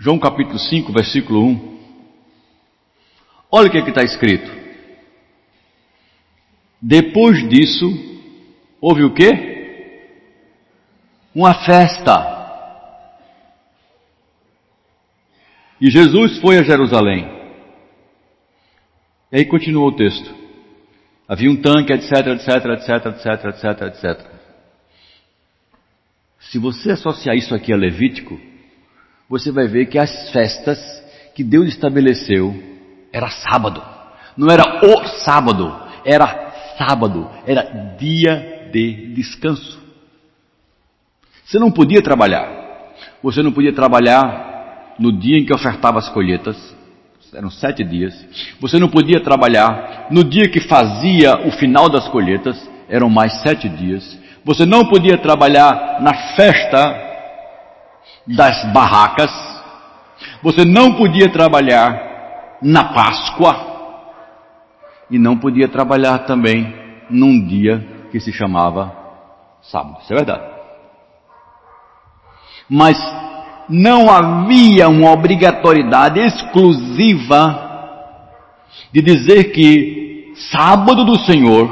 [0.00, 1.78] João capítulo 5, versículo 1.
[3.52, 4.50] Olha o que é está escrito.
[6.80, 7.84] Depois disso,
[8.80, 10.08] houve o quê?
[11.34, 12.38] Uma festa.
[15.78, 17.28] E Jesus foi a Jerusalém.
[19.30, 20.34] E aí continuou o texto.
[21.28, 24.26] Havia um tanque, etc, etc, etc, etc, etc, etc.
[26.38, 28.49] Se você associar isso aqui a Levítico,
[29.30, 30.76] você vai ver que as festas
[31.36, 32.52] que Deus estabeleceu
[33.12, 33.80] era sábado.
[34.36, 35.72] Não era o sábado,
[36.04, 39.78] era sábado, era dia de descanso.
[41.44, 42.58] Você não podia trabalhar.
[43.22, 46.56] Você não podia trabalhar no dia em que ofertava as colheitas,
[47.32, 48.12] eram sete dias.
[48.60, 53.68] Você não podia trabalhar no dia que fazia o final das colheitas, eram mais sete
[53.68, 54.18] dias.
[54.44, 57.09] Você não podia trabalhar na festa
[58.36, 59.30] das barracas,
[60.42, 63.68] você não podia trabalhar na Páscoa
[65.10, 66.74] e não podia trabalhar também
[67.08, 68.94] num dia que se chamava
[69.62, 69.98] sábado.
[70.02, 70.44] Isso é verdade.
[72.68, 72.96] Mas
[73.68, 77.68] não havia uma obrigatoriedade exclusiva
[78.92, 81.68] de dizer que sábado do Senhor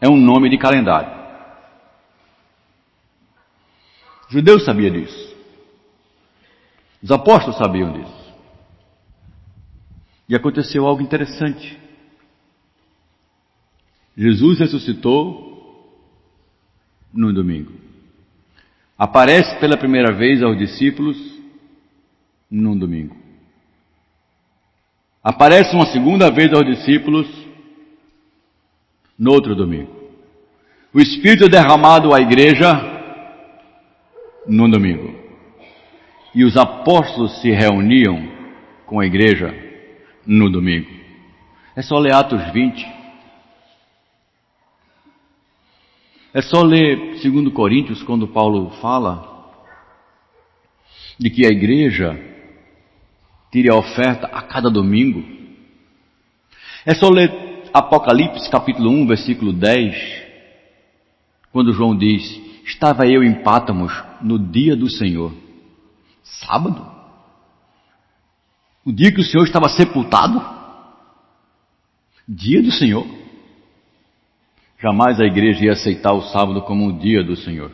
[0.00, 1.13] é um nome de calendário.
[4.34, 5.32] O judeu sabia disso.
[7.00, 8.34] Os apóstolos sabiam disso.
[10.28, 11.78] E aconteceu algo interessante.
[14.16, 15.94] Jesus ressuscitou
[17.12, 17.74] no domingo.
[18.98, 21.16] Aparece pela primeira vez aos discípulos
[22.50, 23.16] num domingo.
[25.22, 27.28] Aparece uma segunda vez aos discípulos
[29.16, 29.94] no outro domingo.
[30.92, 32.93] O Espírito é derramado à igreja
[34.46, 35.14] no domingo.
[36.34, 38.28] E os apóstolos se reuniam
[38.86, 39.54] com a igreja
[40.26, 40.90] no domingo.
[41.76, 42.86] É só ler Atos 20.
[46.32, 49.32] É só ler 2 Coríntios, quando Paulo fala
[51.18, 52.18] de que a igreja
[53.52, 55.24] tire a oferta a cada domingo.
[56.84, 57.32] É só ler
[57.72, 59.96] Apocalipse capítulo 1, versículo 10,
[61.52, 63.92] quando João diz: Estava eu em Pátamos
[64.22, 65.32] no dia do Senhor.
[66.22, 66.86] Sábado?
[68.84, 70.42] O dia que o Senhor estava sepultado?
[72.28, 73.06] Dia do Senhor.
[74.80, 77.70] Jamais a igreja ia aceitar o sábado como o dia do Senhor.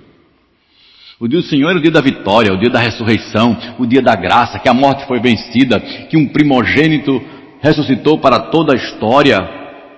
[1.19, 4.01] O dia do Senhor é o dia da vitória, o dia da ressurreição, o dia
[4.01, 7.21] da graça, que a morte foi vencida, que um primogênito
[7.61, 9.39] ressuscitou para toda a história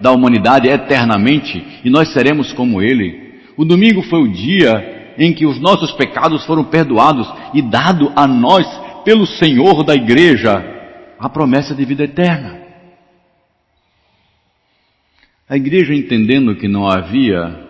[0.01, 3.22] da humanidade eternamente e nós seremos como ele.
[3.57, 8.27] O domingo foi o dia em que os nossos pecados foram perdoados e dado a
[8.27, 8.67] nós
[9.05, 10.65] pelo Senhor da igreja
[11.19, 12.61] a promessa de vida eterna.
[15.49, 17.69] A igreja, entendendo que não havia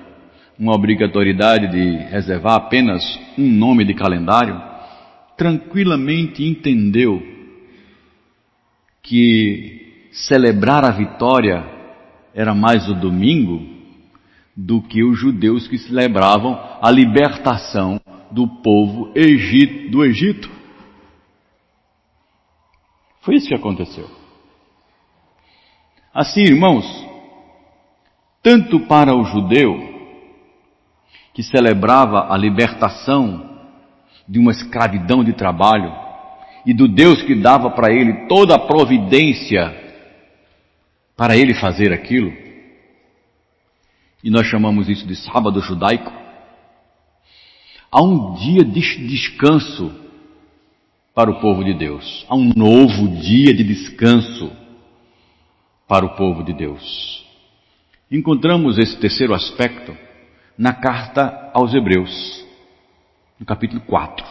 [0.59, 3.03] uma obrigatoriedade de reservar apenas
[3.37, 4.61] um nome de calendário,
[5.37, 7.21] tranquilamente entendeu
[9.03, 11.65] que celebrar a vitória
[12.35, 13.72] era mais o domingo
[14.57, 18.01] do que os judeus que celebravam a libertação
[18.31, 19.13] do povo
[19.91, 20.51] do Egito.
[23.21, 24.11] Foi isso que aconteceu.
[26.13, 26.85] Assim, irmãos,
[28.43, 29.91] tanto para o judeu,
[31.33, 33.51] que celebrava a libertação
[34.29, 35.93] de uma escravidão de trabalho,
[36.67, 39.81] e do Deus que dava para ele toda a providência
[41.17, 42.33] para ele fazer aquilo,
[44.23, 46.13] e nós chamamos isso de sábado judaico,
[47.91, 49.93] há um dia de descanso
[51.15, 54.51] para o povo de Deus, há um novo dia de descanso
[55.89, 57.27] para o povo de Deus.
[58.11, 59.97] Encontramos esse terceiro aspecto
[60.57, 62.47] na carta aos Hebreus,
[63.39, 64.27] no capítulo 4.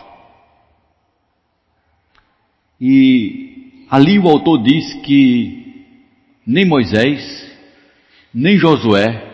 [2.80, 5.86] E ali o autor diz que
[6.46, 7.52] nem Moisés,
[8.34, 9.31] nem Josué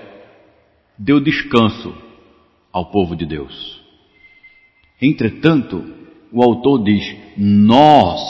[0.97, 1.93] deu descanso
[2.71, 3.81] ao povo de Deus.
[5.01, 5.83] Entretanto,
[6.31, 8.21] o autor diz: Nós,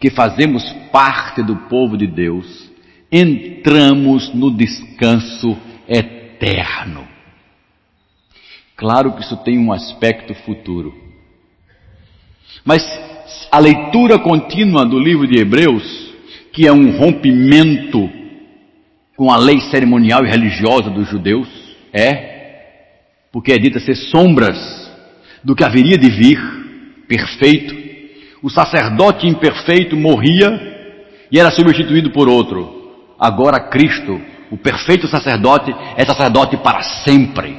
[0.00, 2.70] que fazemos parte do povo de Deus,
[3.10, 5.56] entramos no descanso
[5.88, 7.06] eterno.
[8.76, 10.92] Claro que isso tem um aspecto futuro.
[12.64, 12.82] Mas
[13.50, 16.12] a leitura contínua do livro de Hebreus,
[16.52, 18.10] que é um rompimento
[19.16, 21.48] com a lei cerimonial e religiosa dos judeus,
[21.92, 22.34] é,
[23.30, 24.58] porque é dita ser sombras
[25.42, 26.38] do que haveria de vir,
[27.06, 27.74] perfeito.
[28.42, 30.74] O sacerdote imperfeito morria
[31.30, 33.14] e era substituído por outro.
[33.18, 37.58] Agora Cristo, o perfeito sacerdote, é sacerdote para sempre.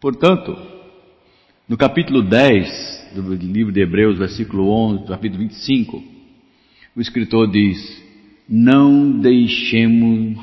[0.00, 0.56] Portanto,
[1.68, 6.02] no capítulo 10 do livro de Hebreus, versículo 11, capítulo 25,
[6.96, 8.03] o escritor diz:
[8.48, 10.38] Não deixemos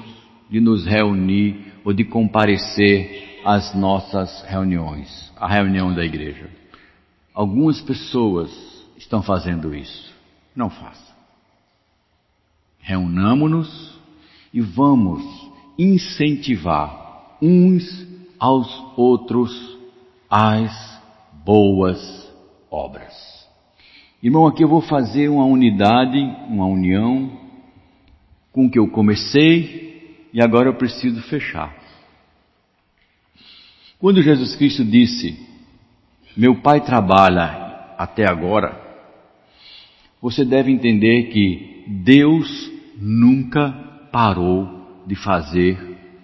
[0.50, 6.50] de nos reunir ou de comparecer às nossas reuniões, à reunião da igreja.
[7.34, 8.52] Algumas pessoas
[8.98, 10.14] estão fazendo isso.
[10.56, 11.12] Não façam
[12.82, 14.00] reunamos-nos
[14.54, 15.24] e vamos
[15.78, 18.08] incentivar uns
[18.40, 19.78] aos outros
[20.30, 21.02] as
[21.46, 22.30] boas
[22.70, 23.14] obras.
[24.22, 27.32] Irmão, aqui eu vou fazer uma unidade, uma união
[28.52, 31.76] com que eu comecei e agora eu preciso fechar.
[34.00, 35.38] Quando Jesus Cristo disse:
[36.36, 38.80] Meu Pai trabalha até agora,
[40.22, 43.72] você deve entender que Deus nunca
[44.12, 45.78] parou de fazer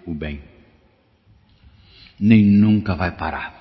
[0.06, 0.40] o bem.
[2.18, 3.56] Nem nunca vai parar.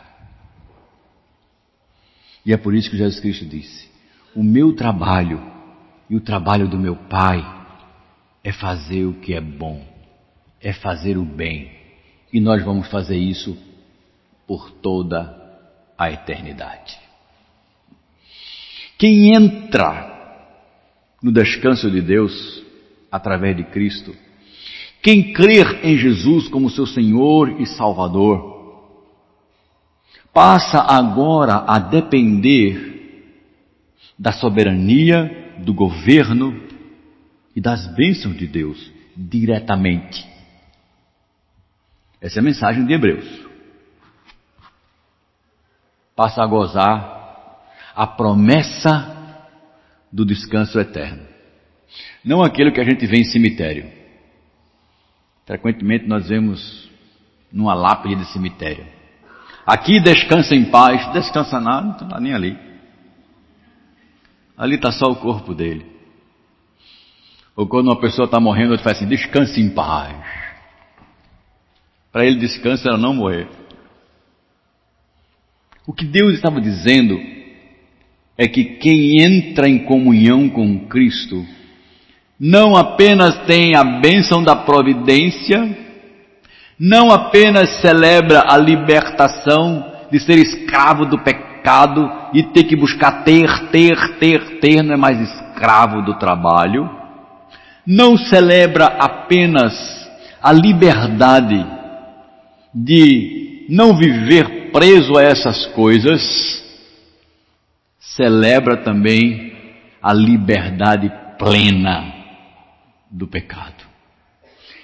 [2.46, 3.90] E é por isso que Jesus Cristo disse:
[4.36, 5.42] O meu trabalho
[6.10, 7.57] e o trabalho do meu Pai
[8.48, 9.86] é fazer o que é bom,
[10.62, 11.70] é fazer o bem.
[12.32, 13.58] E nós vamos fazer isso
[14.48, 15.36] por toda
[15.98, 16.98] a eternidade.
[18.98, 20.48] Quem entra
[21.22, 22.64] no descanso de Deus
[23.12, 24.16] através de Cristo,
[25.02, 28.96] quem crer em Jesus como seu Senhor e Salvador,
[30.34, 33.34] passa agora a depender
[34.18, 36.67] da soberania, do governo
[37.58, 40.24] e das bênçãos de Deus diretamente.
[42.22, 43.26] Essa é a mensagem de Hebreus.
[46.16, 47.58] Passa a gozar
[47.96, 49.42] a promessa
[50.14, 51.28] do descanso eterno.
[52.24, 53.92] Não aquilo que a gente vê em cemitério.
[55.48, 56.88] Frequentemente nós vemos
[57.52, 58.86] numa lápide de cemitério.
[59.66, 62.56] Aqui descansa em paz, descansa nada, não está nem ali.
[64.56, 65.97] Ali está só o corpo dele.
[67.58, 70.16] Ou quando uma pessoa está morrendo, ele faz assim, descanse em paz.
[72.12, 73.48] Para ele descanso era não morrer.
[75.88, 77.20] O que Deus estava dizendo
[78.38, 81.44] é que quem entra em comunhão com Cristo
[82.40, 85.76] não apenas tem a bênção da providência,
[86.80, 93.48] não apenas celebra a libertação de ser escravo do pecado e ter que buscar ter,
[93.72, 97.07] ter, ter, ter, não é mais escravo do trabalho,
[97.88, 99.74] não celebra apenas
[100.44, 101.66] a liberdade
[102.74, 106.22] de não viver preso a essas coisas,
[107.98, 109.54] celebra também
[110.02, 111.10] a liberdade
[111.40, 112.14] plena
[113.10, 113.86] do pecado.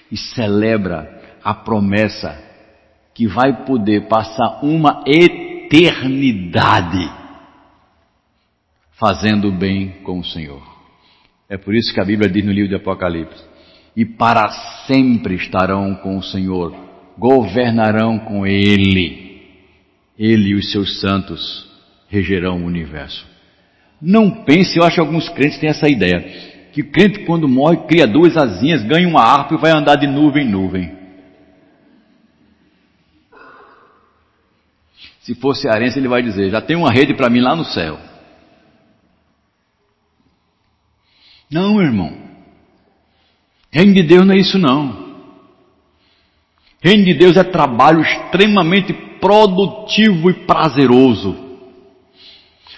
[0.10, 2.42] E celebra a promessa
[3.14, 7.12] que vai poder passar uma eternidade
[8.92, 10.73] fazendo bem com o Senhor.
[11.50, 13.44] É por isso que a Bíblia diz no livro de Apocalipse:
[13.96, 14.50] e para
[14.88, 16.74] sempre estarão com o Senhor,
[17.18, 19.42] governarão com Ele,
[20.18, 21.72] Ele e os seus santos
[22.10, 23.26] regerão o universo.
[24.02, 27.78] Não pense, eu acho que alguns crentes têm essa ideia que o crente quando morre
[27.88, 30.92] cria duas asinhas, ganha uma harpa e vai andar de nuvem em nuvem.
[35.22, 37.98] Se for cearense, ele vai dizer: já tem uma rede para mim lá no céu.
[41.54, 42.12] Não, irmão.
[43.72, 45.04] Reino de Deus não é isso não.
[46.82, 48.92] Reino de Deus é trabalho extremamente
[49.22, 51.38] produtivo e prazeroso.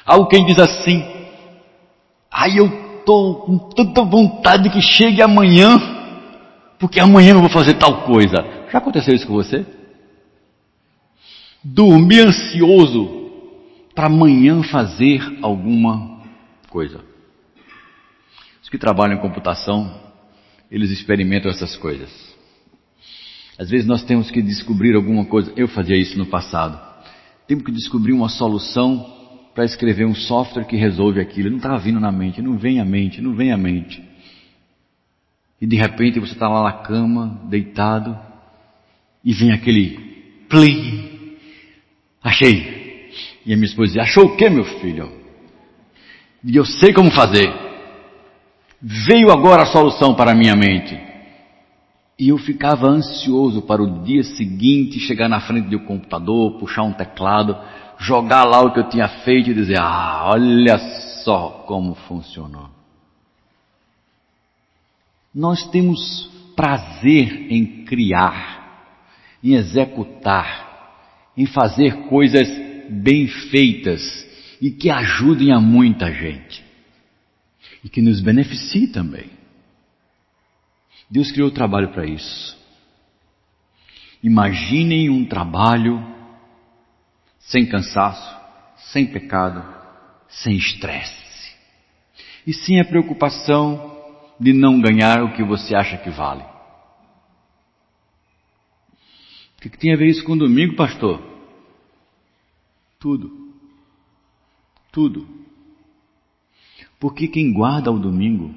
[0.06, 1.04] Alguém diz assim:
[2.30, 2.66] ai eu
[3.00, 5.80] estou com tanta vontade que chegue amanhã,
[6.78, 8.46] porque amanhã eu vou fazer tal coisa.
[8.72, 9.66] Já aconteceu isso com você?
[11.64, 13.32] Dormir ansioso
[13.96, 16.20] para amanhã fazer alguma
[16.70, 17.15] coisa.
[18.66, 19.96] Os que trabalham em computação,
[20.72, 22.10] eles experimentam essas coisas.
[23.60, 25.54] Às vezes nós temos que descobrir alguma coisa.
[25.56, 26.76] Eu fazia isso no passado.
[27.48, 29.06] Temos que descobrir uma solução
[29.54, 31.52] para escrever um software que resolve aquilo.
[31.52, 34.04] Não estava vindo na mente, não vem à mente, não vem à mente.
[35.62, 38.18] E de repente você está lá na cama, deitado,
[39.24, 39.92] e vem aquele
[40.50, 41.38] plim.
[42.24, 43.12] Achei.
[43.46, 45.22] E a minha esposa dizia, achou o que meu filho?
[46.44, 47.65] E eu sei como fazer.
[48.88, 50.96] Veio agora a solução para a minha mente.
[52.20, 56.94] E eu ficava ansioso para o dia seguinte chegar na frente do computador, puxar um
[56.94, 57.58] teclado,
[57.98, 60.78] jogar lá o que eu tinha feito e dizer: Ah, olha
[61.24, 62.70] só como funcionou.
[65.34, 68.86] Nós temos prazer em criar,
[69.44, 70.92] em executar,
[71.36, 72.48] em fazer coisas
[72.88, 74.00] bem feitas
[74.62, 76.65] e que ajudem a muita gente
[77.86, 79.30] e que nos beneficiem também.
[81.08, 82.58] Deus criou o trabalho para isso.
[84.24, 86.04] Imaginem um trabalho
[87.38, 88.36] sem cansaço,
[88.92, 89.64] sem pecado,
[90.28, 91.56] sem estresse.
[92.48, 93.96] E sim a preocupação
[94.40, 96.44] de não ganhar o que você acha que vale.
[99.58, 101.22] O que, que tem a ver isso com domingo, pastor?
[103.00, 103.54] Tudo.
[104.92, 105.46] Tudo.
[107.06, 108.50] Porque quem guarda o domingo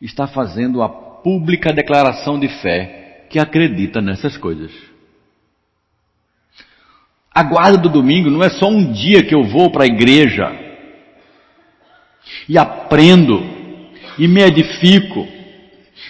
[0.00, 4.72] está fazendo a pública declaração de fé que acredita nessas coisas.
[7.30, 10.50] A guarda do domingo não é só um dia que eu vou para a igreja
[12.48, 13.44] e aprendo
[14.18, 15.28] e me edifico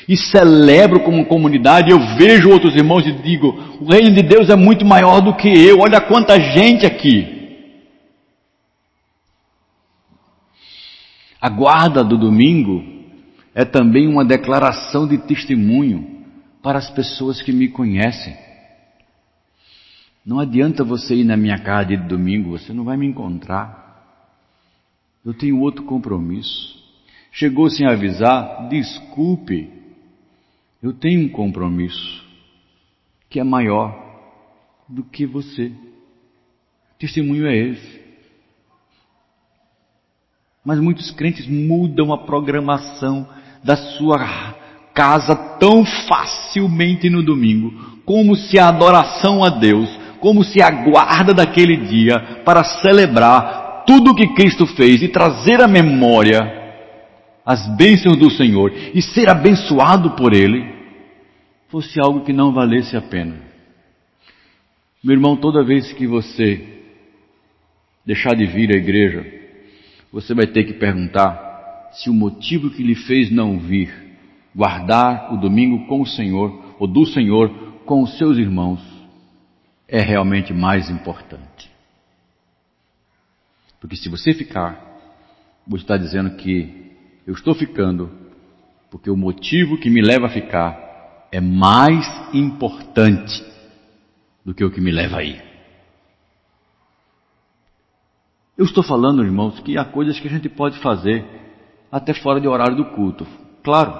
[0.08, 1.90] e celebro como comunidade.
[1.90, 5.48] Eu vejo outros irmãos e digo: o reino de Deus é muito maior do que
[5.48, 5.80] eu.
[5.80, 7.41] Olha quanta gente aqui.
[11.42, 12.84] A guarda do domingo
[13.52, 16.24] é também uma declaração de testemunho
[16.62, 18.36] para as pessoas que me conhecem.
[20.24, 23.82] Não adianta você ir na minha casa de domingo, você não vai me encontrar.
[25.26, 26.80] Eu tenho outro compromisso.
[27.32, 29.68] Chegou sem avisar, desculpe.
[30.80, 32.24] Eu tenho um compromisso
[33.28, 34.00] que é maior
[34.88, 35.72] do que você.
[37.00, 38.01] Testemunho é esse.
[40.64, 43.26] Mas muitos crentes mudam a programação
[43.64, 44.54] da sua
[44.94, 47.72] casa tão facilmente no domingo,
[48.04, 49.88] como se a adoração a Deus,
[50.20, 55.60] como se a guarda daquele dia para celebrar tudo o que Cristo fez e trazer
[55.60, 56.60] à memória
[57.44, 60.64] as bênçãos do Senhor e ser abençoado por Ele,
[61.68, 63.34] fosse algo que não valesse a pena.
[65.02, 66.82] Meu irmão, toda vez que você
[68.06, 69.41] deixar de vir à igreja,
[70.12, 73.92] você vai ter que perguntar se o motivo que lhe fez não vir,
[74.54, 77.48] guardar o domingo com o Senhor, ou do Senhor
[77.84, 78.80] com os seus irmãos,
[79.88, 81.70] é realmente mais importante.
[83.80, 84.80] Porque se você ficar,
[85.66, 86.92] você está dizendo que
[87.26, 88.10] eu estou ficando
[88.90, 93.42] porque o motivo que me leva a ficar é mais importante
[94.44, 95.51] do que o que me leva a ir.
[98.62, 101.24] Eu estou falando, irmãos, que há coisas que a gente pode fazer
[101.90, 103.26] até fora de horário do culto.
[103.60, 103.92] Claro.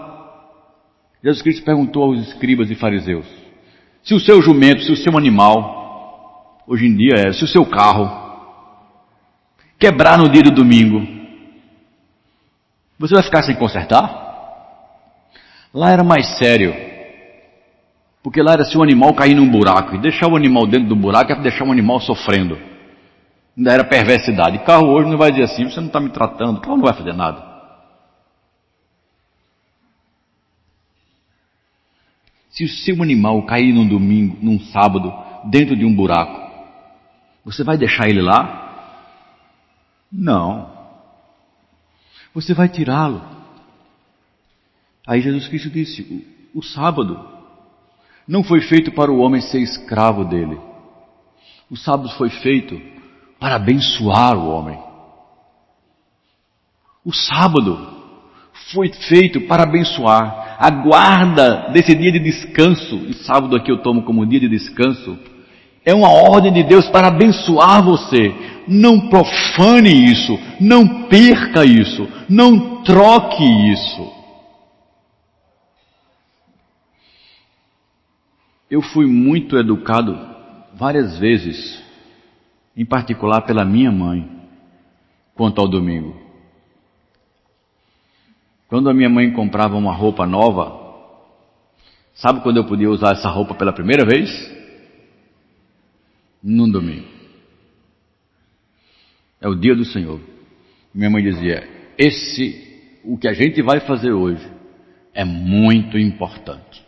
[1.21, 3.27] Jesus Cristo perguntou aos escribas e fariseus:
[4.05, 7.67] se o seu jumento, se o seu animal, hoje em dia é, se o seu
[7.67, 8.09] carro
[9.81, 11.05] quebrar no dia do domingo,
[13.01, 14.07] você vai ficar sem consertar?
[15.75, 16.73] Lá era mais sério.
[18.23, 20.95] Porque lá era se o animal cair num buraco e deixar o animal dentro do
[20.95, 22.71] buraco é deixar o animal sofrendo.
[23.57, 24.65] Era perversidade.
[24.65, 27.13] Carro hoje não vai dizer assim, você não está me tratando, carro não vai fazer
[27.13, 27.53] nada.
[32.51, 35.13] Se o seu animal cair num domingo, num sábado,
[35.45, 36.41] dentro de um buraco,
[37.45, 38.61] você vai deixar ele lá?
[40.11, 40.71] Não.
[42.35, 43.23] Você vai tirá-lo.
[45.07, 46.03] Aí Jesus Cristo disse:
[46.55, 47.29] o, o sábado
[48.29, 50.59] não foi feito para o homem ser escravo dele.
[51.71, 52.81] O sábado foi feito
[53.43, 54.79] para abençoar o homem.
[57.05, 57.77] O sábado
[58.73, 60.57] foi feito para abençoar.
[60.61, 65.19] A guarda desse dia de descanso, e sábado aqui eu tomo como dia de descanso,
[65.85, 68.33] é uma ordem de Deus para abençoar você.
[68.69, 74.13] Não profane isso, não perca isso, não troque isso.
[78.71, 80.17] Eu fui muito educado
[80.77, 81.83] várias vezes
[82.77, 84.29] em particular pela minha mãe,
[85.35, 86.21] quanto ao domingo.
[88.69, 90.81] Quando a minha mãe comprava uma roupa nova,
[92.15, 94.31] sabe quando eu podia usar essa roupa pela primeira vez?
[96.43, 97.07] Num domingo.
[99.41, 100.21] É o dia do Senhor.
[100.95, 101.69] Minha mãe dizia:
[101.99, 104.51] Esse, o que a gente vai fazer hoje,
[105.13, 106.83] é muito importante.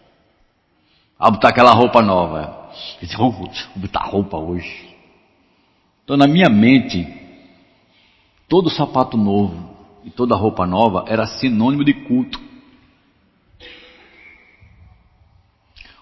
[1.18, 2.70] A botar aquela roupa nova.
[3.16, 4.93] Vou botar roupa hoje.
[6.04, 7.06] Então, na minha mente,
[8.46, 9.74] todo sapato novo
[10.04, 12.38] e toda roupa nova era sinônimo de culto.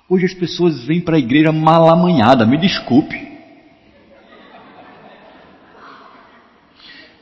[0.09, 3.31] Hoje as pessoas vêm para a igreja malamanhada, me desculpe.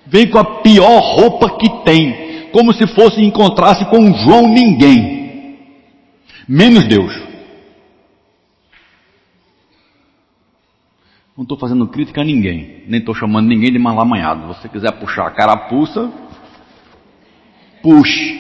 [0.07, 5.59] Vem com a pior roupa que tem, como se fosse encontrar-se com um João ninguém,
[6.49, 7.30] menos Deus.
[11.41, 14.43] Não estou fazendo crítica a ninguém, nem estou chamando ninguém de malamanhado.
[14.43, 16.13] Se você quiser puxar a carapuça,
[17.83, 18.39] puxe.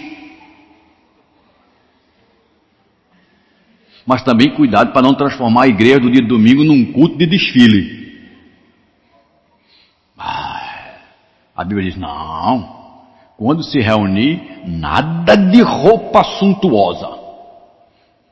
[4.04, 7.24] Mas também cuidado para não transformar a igreja do dia de domingo num culto de
[7.24, 8.36] desfile.
[10.18, 10.98] Ah,
[11.56, 13.00] a Bíblia diz: não,
[13.38, 17.08] quando se reunir, nada de roupa suntuosa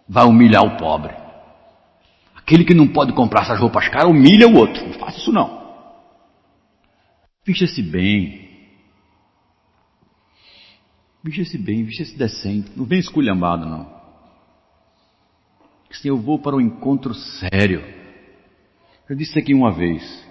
[0.06, 1.27] vai humilhar o pobre.
[2.48, 4.82] Aquele que não pode comprar essas roupas caras humilha o outro.
[4.86, 5.68] Não faça isso não.
[7.44, 8.48] Vista-se bem.
[11.22, 12.70] Vista-se bem, vista-se decente.
[12.74, 13.86] Não vem esculhambado não.
[15.90, 17.84] Assim, eu vou para um encontro sério.
[19.10, 20.26] Eu disse aqui uma vez.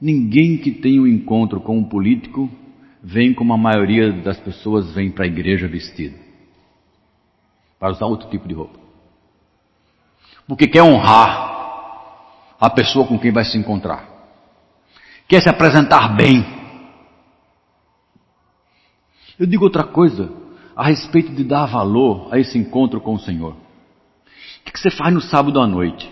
[0.00, 2.50] Ninguém que tem um encontro com um político
[3.00, 6.18] vem como a maioria das pessoas vem para a igreja vestido.
[7.78, 8.83] Para usar outro tipo de roupa
[10.46, 11.52] porque quer honrar
[12.60, 14.08] a pessoa com quem vai se encontrar,
[15.28, 16.44] quer se apresentar bem.
[19.38, 20.30] Eu digo outra coisa
[20.76, 23.52] a respeito de dar valor a esse encontro com o Senhor.
[23.52, 26.10] O que você faz no sábado à noite?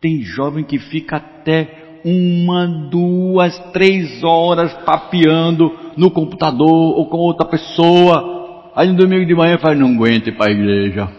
[0.00, 7.46] Tem jovem que fica até uma, duas, três horas papeando no computador ou com outra
[7.46, 8.41] pessoa.
[8.74, 11.12] Aí no domingo de manhã fala, não aguenta ir para a igreja.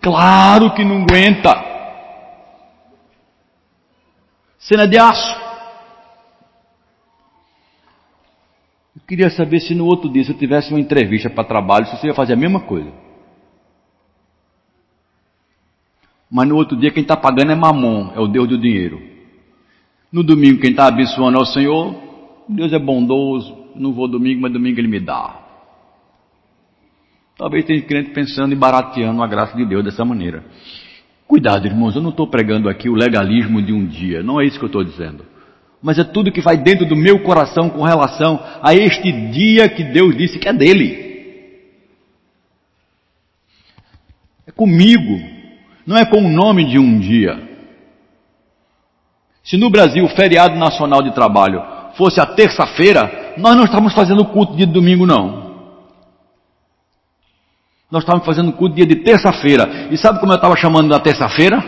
[0.00, 1.64] Claro que não aguenta.
[4.58, 5.38] Cena de aço.
[8.94, 11.96] Eu queria saber se no outro dia, se eu tivesse uma entrevista para trabalho, se
[11.96, 12.92] você ia fazer a mesma coisa.
[16.30, 19.00] Mas no outro dia quem está pagando é mamon, é o Deus do dinheiro.
[20.12, 21.94] No domingo quem está abençoando é o Senhor,
[22.46, 25.37] Deus é bondoso, não vou domingo, mas domingo Ele me dá.
[27.38, 30.44] Talvez tenha crente pensando e barateando a graça de Deus dessa maneira.
[31.24, 34.58] Cuidado, irmãos, eu não estou pregando aqui o legalismo de um dia, não é isso
[34.58, 35.24] que eu estou dizendo.
[35.80, 39.84] Mas é tudo que vai dentro do meu coração com relação a este dia que
[39.84, 41.06] Deus disse que é dele.
[44.44, 45.20] É comigo,
[45.86, 47.40] não é com o nome de um dia.
[49.44, 51.62] Se no Brasil o feriado nacional de trabalho
[51.96, 55.47] fosse a terça-feira, nós não estamos fazendo culto de domingo, não.
[57.90, 59.88] Nós estávamos fazendo culto dia de terça-feira.
[59.90, 61.58] E sabe como eu estava chamando na terça-feira?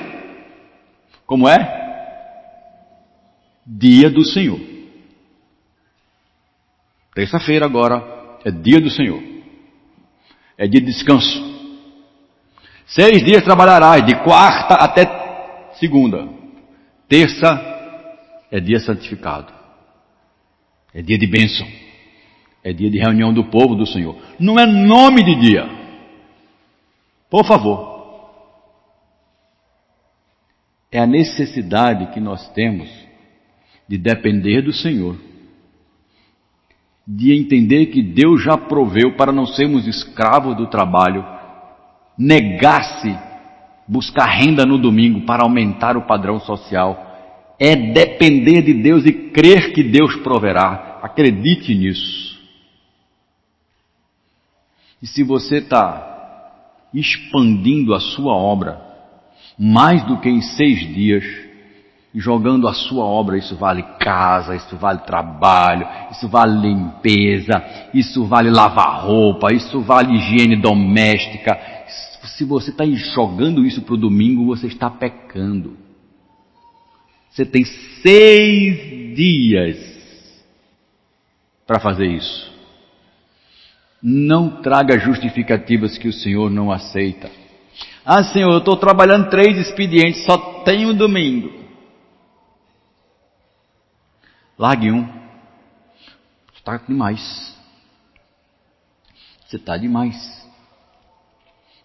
[1.26, 1.80] Como é?
[3.66, 4.60] Dia do Senhor.
[7.14, 9.22] Terça-feira agora é dia do Senhor.
[10.58, 11.50] É dia de descanso.
[12.86, 15.06] Seis dias trabalharás, de quarta até
[15.78, 16.28] segunda.
[17.08, 17.48] Terça
[18.50, 19.52] é dia santificado.
[20.92, 21.66] É dia de bênção.
[22.62, 24.16] É dia de reunião do povo do Senhor.
[24.38, 25.79] Não é nome de dia.
[27.30, 27.88] Por favor.
[30.90, 32.90] É a necessidade que nós temos
[33.88, 35.16] de depender do Senhor,
[37.06, 41.24] de entender que Deus já proveu para não sermos escravos do trabalho,
[42.18, 43.16] negar-se
[43.86, 47.06] buscar renda no domingo para aumentar o padrão social,
[47.58, 51.00] é depender de Deus e crer que Deus proverá.
[51.02, 52.38] Acredite nisso.
[55.02, 56.19] E se você está
[56.92, 58.90] expandindo a sua obra
[59.62, 61.22] mais do que em seis dias,
[62.14, 67.62] jogando a sua obra, isso vale casa, isso vale trabalho, isso vale limpeza,
[67.92, 71.60] isso vale lavar roupa, isso vale higiene doméstica.
[72.38, 75.76] Se você está jogando isso para o domingo, você está pecando.
[77.30, 77.64] Você tem
[78.02, 79.78] seis dias
[81.66, 82.50] para fazer isso.
[84.02, 87.30] Não traga justificativas que o Senhor não aceita.
[88.04, 91.52] Ah, Senhor, eu estou trabalhando três expedientes, só tenho domingo.
[94.58, 95.08] Largue um.
[96.54, 97.56] Está demais.
[99.46, 100.40] Você está demais.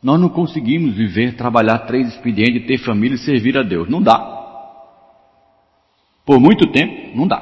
[0.01, 3.89] Nós não conseguimos viver, trabalhar três expedientes, ter família e servir a Deus.
[3.89, 4.19] Não dá.
[6.25, 7.39] Por muito tempo, não dá.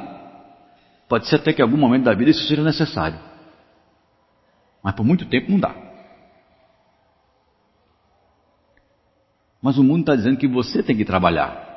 [1.09, 3.19] Pode ser até que em algum momento da vida isso seja necessário.
[4.84, 5.74] Mas por muito tempo não dá.
[9.62, 11.72] Mas o mundo está dizendo que você tem que trabalhar.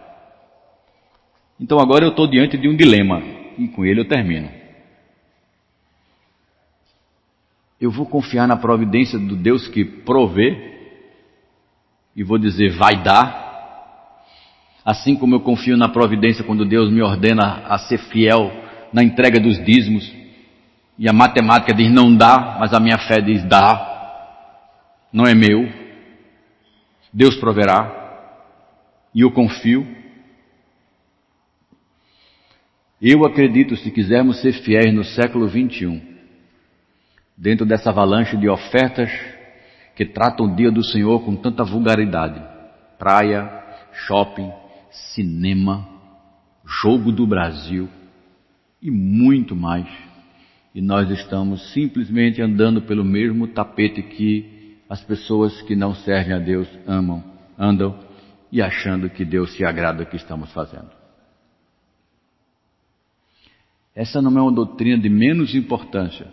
[1.60, 3.22] Então agora eu estou diante de um dilema,
[3.56, 4.50] e com ele eu termino.
[7.80, 10.74] Eu vou confiar na providência do Deus que provê,
[12.16, 13.46] e vou dizer vai dar,
[14.84, 18.50] assim como eu confio na providência quando Deus me ordena a ser fiel
[18.92, 20.12] na entrega dos dízimos,
[20.98, 23.94] e a matemática diz não dá, mas a minha fé diz dá.
[25.12, 25.68] Não é meu.
[27.12, 28.04] Deus proverá.
[29.14, 29.86] E eu confio.
[33.00, 36.00] Eu acredito, se quisermos ser fiéis no século 21,
[37.36, 39.10] dentro dessa avalanche de ofertas
[39.94, 42.56] que tratam o dia do Senhor com tanta vulgaridade
[42.98, 43.62] praia,
[44.06, 44.50] shopping,
[45.14, 45.86] cinema,
[46.64, 47.88] jogo do Brasil
[48.80, 49.86] e muito mais
[50.76, 56.38] e nós estamos simplesmente andando pelo mesmo tapete que as pessoas que não servem a
[56.38, 57.24] Deus amam,
[57.58, 57.98] andam
[58.52, 60.90] e achando que Deus se agrada do que estamos fazendo.
[63.94, 66.26] Essa não é uma doutrina de menos importância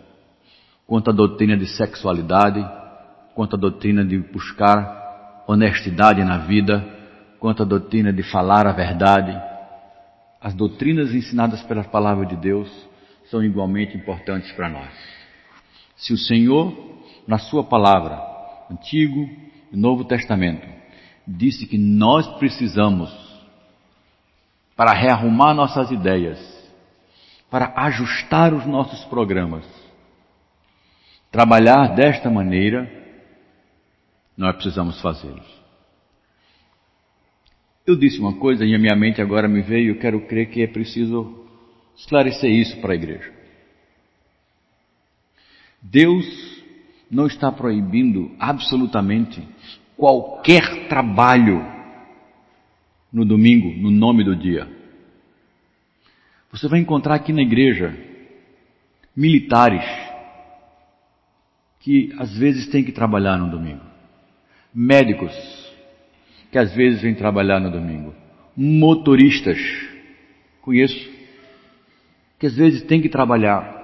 [0.86, 2.62] quanto a doutrina de sexualidade,
[3.34, 6.86] quanto a doutrina de buscar honestidade na vida,
[7.40, 9.34] quanto a doutrina de falar a verdade.
[10.38, 12.93] As doutrinas ensinadas pela palavra de Deus
[13.30, 14.92] são igualmente importantes para nós.
[15.96, 18.20] Se o Senhor, na Sua palavra,
[18.70, 19.28] Antigo
[19.72, 20.66] e Novo Testamento,
[21.26, 23.10] disse que nós precisamos,
[24.76, 26.38] para rearrumar nossas ideias,
[27.50, 29.64] para ajustar os nossos programas,
[31.30, 32.90] trabalhar desta maneira,
[34.36, 35.46] nós precisamos fazê-los.
[37.86, 40.62] Eu disse uma coisa e a minha mente agora me veio, eu quero crer que
[40.62, 41.43] é preciso
[41.96, 43.32] esclarecer isso para a igreja.
[45.80, 46.24] Deus
[47.10, 49.46] não está proibindo absolutamente
[49.96, 51.64] qualquer trabalho
[53.12, 54.68] no domingo, no nome do dia.
[56.50, 57.96] Você vai encontrar aqui na igreja
[59.14, 59.84] militares
[61.80, 63.84] que às vezes têm que trabalhar no domingo,
[64.74, 65.32] médicos
[66.50, 68.14] que às vezes vêm trabalhar no domingo,
[68.56, 69.58] motoristas,
[70.62, 71.13] conheço,
[72.38, 73.82] que às vezes têm que trabalhar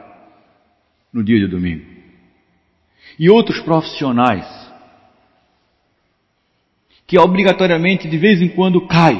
[1.12, 1.84] no dia de domingo,
[3.18, 4.46] e outros profissionais
[7.07, 9.16] que obrigatoriamente de vez em quando cai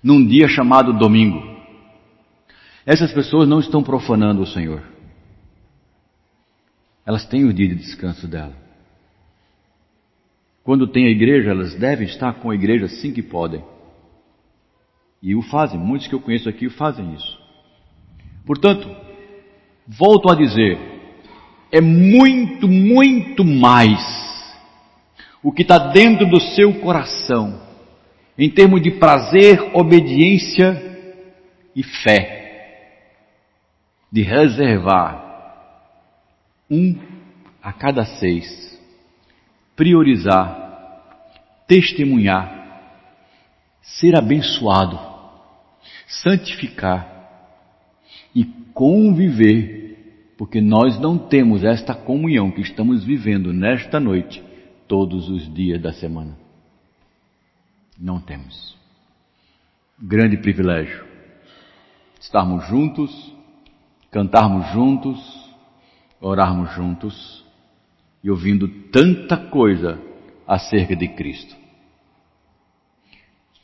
[0.00, 1.42] num dia chamado domingo.
[2.86, 4.82] Essas pessoas não estão profanando o Senhor.
[7.04, 8.54] Elas têm o dia de descanso dela.
[10.62, 13.64] Quando tem a igreja, elas devem estar com a igreja assim que podem.
[15.20, 17.43] E o fazem, muitos que eu conheço aqui fazem isso.
[18.46, 18.88] Portanto,
[19.86, 20.78] volto a dizer,
[21.72, 24.00] é muito, muito mais
[25.42, 27.60] o que está dentro do seu coração,
[28.36, 30.82] em termos de prazer, obediência
[31.74, 32.42] e fé
[34.10, 35.22] de reservar
[36.70, 36.96] um
[37.62, 38.80] a cada seis,
[39.74, 40.62] priorizar,
[41.66, 42.62] testemunhar,
[43.82, 44.98] ser abençoado,
[46.06, 47.13] santificar
[48.34, 54.42] e conviver, porque nós não temos esta comunhão que estamos vivendo nesta noite
[54.88, 56.36] todos os dias da semana.
[57.98, 58.76] Não temos.
[59.98, 61.04] Grande privilégio
[62.20, 63.34] estarmos juntos
[64.14, 65.18] cantarmos juntos,
[66.20, 67.44] orarmos juntos
[68.22, 70.00] e ouvindo tanta coisa
[70.46, 71.52] acerca de Cristo.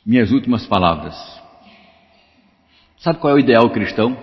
[0.05, 1.15] Minhas últimas palavras.
[2.97, 4.17] Sabe qual é o ideal cristão?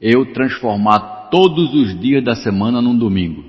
[0.00, 3.44] Eu transformar todos os dias da semana num domingo.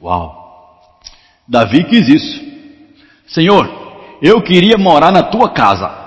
[0.00, 1.00] Uau!
[1.46, 2.52] Davi quis isso.
[3.26, 3.68] Senhor,
[4.20, 6.00] eu queria morar na tua casa.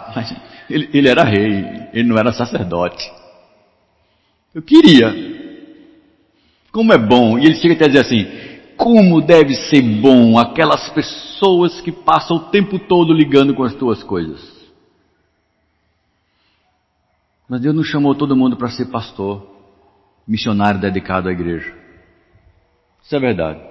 [0.69, 3.11] Ele, ele era rei, ele não era sacerdote.
[4.53, 5.13] Eu queria.
[6.71, 7.37] Como é bom.
[7.37, 8.25] E ele chega até a dizer assim:
[8.77, 14.03] como deve ser bom aquelas pessoas que passam o tempo todo ligando com as tuas
[14.03, 14.54] coisas.
[17.49, 19.47] Mas Deus não chamou todo mundo para ser pastor,
[20.27, 21.73] missionário dedicado à igreja.
[23.03, 23.61] Isso é verdade.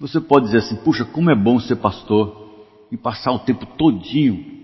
[0.00, 4.56] Você pode dizer assim: puxa, como é bom ser pastor e passar o tempo todinho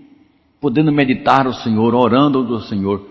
[0.62, 3.04] podendo meditar o Senhor, orando ao Senhor,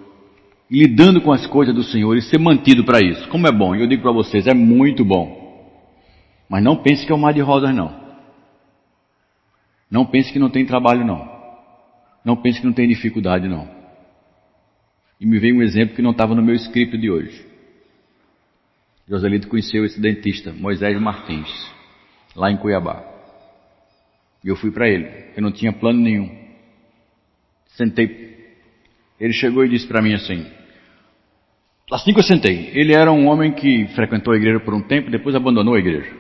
[0.70, 3.28] lidando com as coisas do Senhor e ser mantido para isso.
[3.28, 5.42] Como é bom, eu digo para vocês, é muito bom.
[6.48, 7.94] Mas não pense que é um mar de rosas, não.
[9.92, 11.30] Não pense que não tem trabalho, não.
[12.24, 13.81] Não pense que não tem dificuldade, não.
[15.22, 17.46] E me veio um exemplo que não estava no meu script de hoje.
[19.08, 21.48] Joselito conheceu esse dentista, Moisés Martins,
[22.36, 23.06] lá em Cuiabá.
[24.44, 25.08] E eu fui para ele.
[25.38, 26.28] Eu não tinha plano nenhum.
[27.76, 28.56] Sentei.
[29.20, 30.44] Ele chegou e disse para mim assim,
[31.92, 35.12] assim que eu sentei, ele era um homem que frequentou a igreja por um tempo,
[35.12, 36.12] depois abandonou a igreja.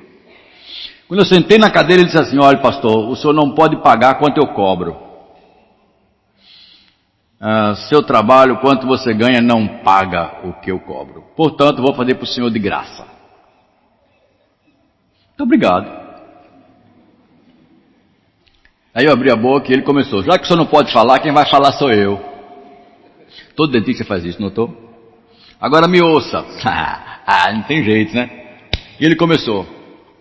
[1.07, 4.19] Quando eu sentei na cadeira, ele disse assim: Olha, pastor, o senhor não pode pagar
[4.19, 5.10] quanto eu cobro.
[7.43, 11.23] Ah, seu trabalho, quanto você ganha, não paga o que eu cobro.
[11.35, 13.03] Portanto, vou fazer para o senhor de graça.
[15.29, 15.89] Muito obrigado.
[18.93, 20.21] Aí eu abri a boca e ele começou.
[20.21, 22.23] Já que o senhor não pode falar, quem vai falar sou eu.
[23.55, 24.77] Todo dentista faz isso, notou?
[25.59, 26.45] Agora me ouça.
[27.25, 28.29] ah, não tem jeito, né?
[28.99, 29.65] E ele começou.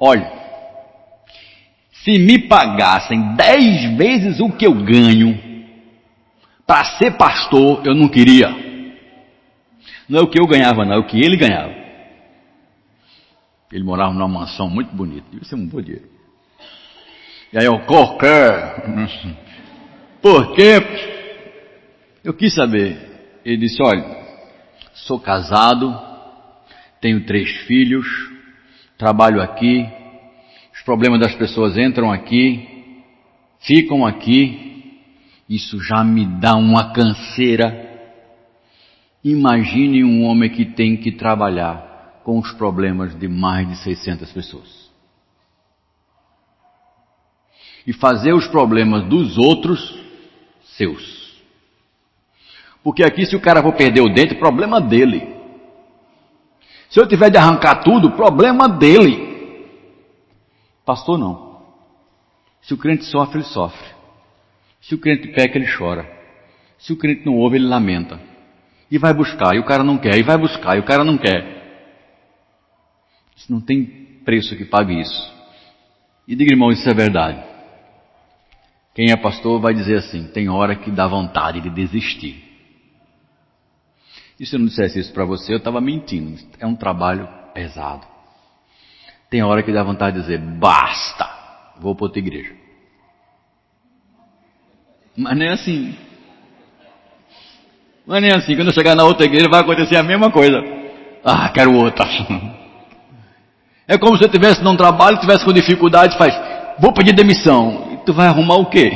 [0.01, 0.33] Olha,
[2.03, 5.50] se me pagassem dez vezes o que eu ganho
[6.71, 8.49] para ser pastor, eu não queria.
[10.09, 11.75] Não é o que eu ganhava, não, é o que ele ganhava.
[13.73, 16.09] Ele morava numa mansão muito bonita, devia ser um bom dinheiro.
[17.53, 18.85] E aí eu, qualquer.
[20.23, 20.81] Porque
[22.23, 23.41] eu quis saber.
[23.45, 24.05] Ele disse, olha,
[24.95, 26.01] sou casado,
[27.01, 28.07] tenho três filhos,
[28.97, 29.89] trabalho aqui,
[30.73, 33.03] os problemas das pessoas entram aqui,
[33.59, 34.80] ficam aqui,
[35.51, 37.89] isso já me dá uma canseira.
[39.25, 44.89] Imagine um homem que tem que trabalhar com os problemas de mais de 600 pessoas
[47.85, 49.99] e fazer os problemas dos outros
[50.77, 51.41] seus.
[52.85, 55.35] Porque aqui, se o cara for perder o dente, problema dele.
[56.89, 59.67] Se eu tiver de arrancar tudo, problema dele.
[60.85, 61.63] Pastor, não.
[62.63, 64.00] Se o crente sofre, ele sofre.
[64.91, 66.05] Se o crente peca, ele chora.
[66.77, 68.21] Se o crente não ouve, ele lamenta.
[68.91, 71.17] E vai buscar, e o cara não quer, e vai buscar, e o cara não
[71.17, 71.47] quer.
[73.37, 73.87] Isso não tem
[74.25, 75.33] preço que pague isso.
[76.27, 77.41] E diga, irmão, isso é verdade.
[78.93, 82.43] Quem é pastor vai dizer assim: tem hora que dá vontade de desistir.
[84.41, 86.37] E se eu não dissesse isso para você, eu estava mentindo.
[86.59, 88.05] É um trabalho pesado.
[89.31, 91.31] Tem hora que dá vontade de dizer: basta,
[91.79, 92.70] vou para outra igreja.
[95.21, 95.95] Mas nem assim.
[98.07, 98.57] Mas nem assim.
[98.57, 100.57] Quando chegar na outra igreja vai acontecer a mesma coisa.
[101.23, 102.07] Ah, quero outra.
[103.87, 106.33] É como se eu estivesse num trabalho, estivesse com dificuldade, faz,
[106.79, 107.89] vou pedir demissão.
[107.93, 108.89] E tu vai arrumar o quê?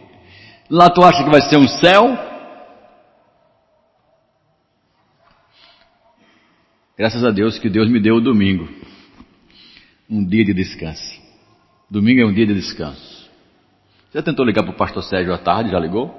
[0.68, 2.18] Lá tu acha que vai ser um céu?
[6.98, 8.68] Graças a Deus que Deus me deu o domingo.
[10.10, 11.18] Um dia de descanso.
[11.90, 13.15] Domingo é um dia de descanso.
[14.16, 15.70] Você tentou ligar para o pastor Sérgio à tarde?
[15.70, 16.10] Já ligou?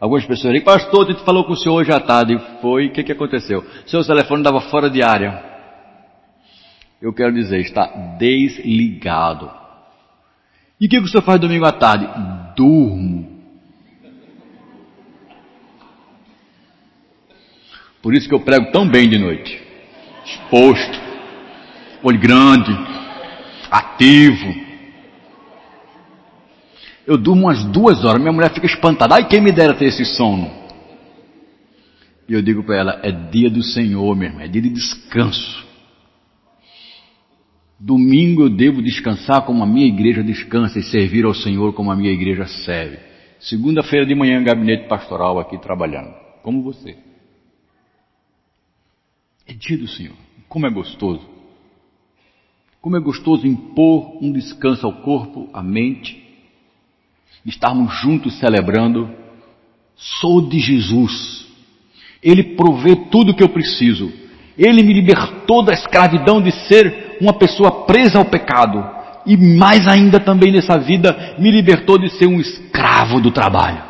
[0.00, 2.36] Algumas pessoas dizem, pastor, gente falou com o senhor hoje à tarde.
[2.60, 3.64] Foi, o que, que aconteceu?
[3.86, 5.40] Seu telefone estava fora de área.
[7.00, 7.86] Eu quero dizer, está
[8.18, 9.48] desligado.
[10.80, 12.08] E o que, que o senhor faz domingo à tarde?
[12.56, 13.40] Durmo.
[18.02, 19.62] Por isso que eu prego tão bem de noite.
[20.24, 21.00] Exposto.
[22.02, 22.76] Olho grande.
[23.70, 24.67] Ativo.
[27.08, 28.20] Eu durmo umas duas horas.
[28.20, 29.14] Minha mulher fica espantada.
[29.14, 30.50] Ai, quem me dera ter esse sono.
[32.28, 34.42] E eu digo para ela: é dia do Senhor, meu irmão.
[34.42, 35.66] É dia de descanso.
[37.80, 41.96] Domingo eu devo descansar como a minha igreja descansa e servir ao Senhor como a
[41.96, 42.98] minha igreja serve.
[43.40, 46.94] Segunda-feira de manhã, gabinete pastoral aqui trabalhando, como você.
[49.46, 50.16] É dia do Senhor.
[50.46, 51.26] Como é gostoso.
[52.82, 56.27] Como é gostoso impor um descanso ao corpo, à mente,
[57.48, 59.10] estarmos juntos celebrando.
[59.96, 61.46] Sou de Jesus.
[62.22, 64.12] Ele provê tudo o que eu preciso.
[64.56, 68.84] Ele me libertou da escravidão de ser uma pessoa presa ao pecado.
[69.24, 73.82] E mais ainda também nessa vida, me libertou de ser um escravo do trabalho.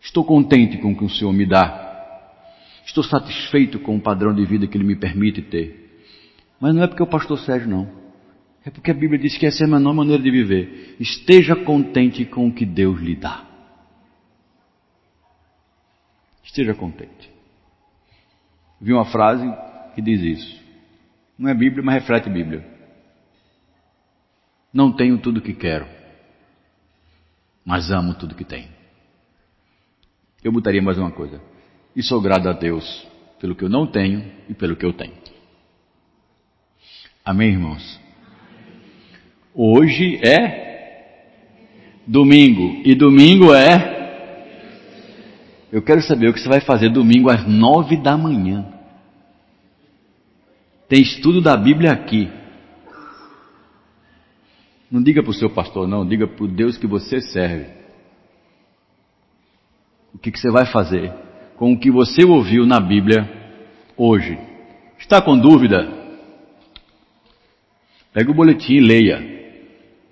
[0.00, 1.82] Estou contente com o que o Senhor me dá.
[2.84, 6.02] Estou satisfeito com o padrão de vida que Ele me permite ter.
[6.60, 8.03] Mas não é porque o pastor Sérgio, não.
[8.64, 10.96] É porque a Bíblia diz que essa é a menor maneira de viver.
[10.98, 13.46] Esteja contente com o que Deus lhe dá.
[16.42, 17.34] Esteja contente
[18.84, 19.44] vi uma frase
[19.94, 20.62] que diz isso.
[21.38, 22.62] Não é Bíblia, mas reflete Bíblia.
[24.70, 25.86] Não tenho tudo que quero,
[27.64, 28.68] mas amo tudo que tenho.
[30.42, 31.40] Eu botaria mais uma coisa.
[31.96, 33.06] E sou grato a Deus
[33.40, 35.14] pelo que eu não tenho e pelo que eu tenho.
[37.24, 38.03] Amém, irmãos?
[39.54, 40.64] Hoje é
[42.04, 43.94] domingo e domingo é.
[45.70, 48.66] Eu quero saber o que você vai fazer domingo às nove da manhã.
[50.88, 52.28] Tem estudo da Bíblia aqui.
[54.90, 57.70] Não diga para o seu pastor, não, diga para o Deus que você serve.
[60.12, 61.12] O que, que você vai fazer
[61.56, 63.28] com o que você ouviu na Bíblia
[63.96, 64.36] hoje?
[64.98, 65.88] Está com dúvida?
[68.12, 69.33] Pega o boletim e leia.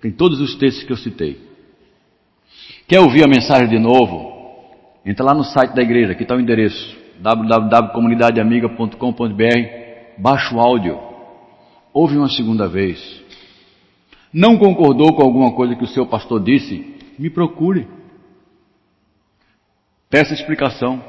[0.02, 1.40] Tem todos os textos que eu citei.
[2.86, 4.30] Quer ouvir a mensagem de novo?
[5.06, 9.82] Entra lá no site da igreja, aqui está o endereço www.comunidadeamiga.com.br
[10.18, 11.00] baixa o áudio,
[11.92, 13.20] ouve uma segunda vez.
[14.32, 16.96] Não concordou com alguma coisa que o seu pastor disse?
[17.18, 17.86] Me procure.
[20.10, 21.02] Peça explicação.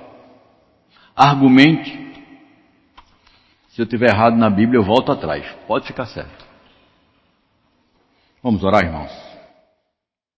[1.16, 2.04] Argumente.
[3.70, 5.46] Se eu tiver errado na Bíblia, eu volto atrás.
[5.68, 6.43] Pode ficar certo.
[8.44, 9.33] Vamos orar, irmãos.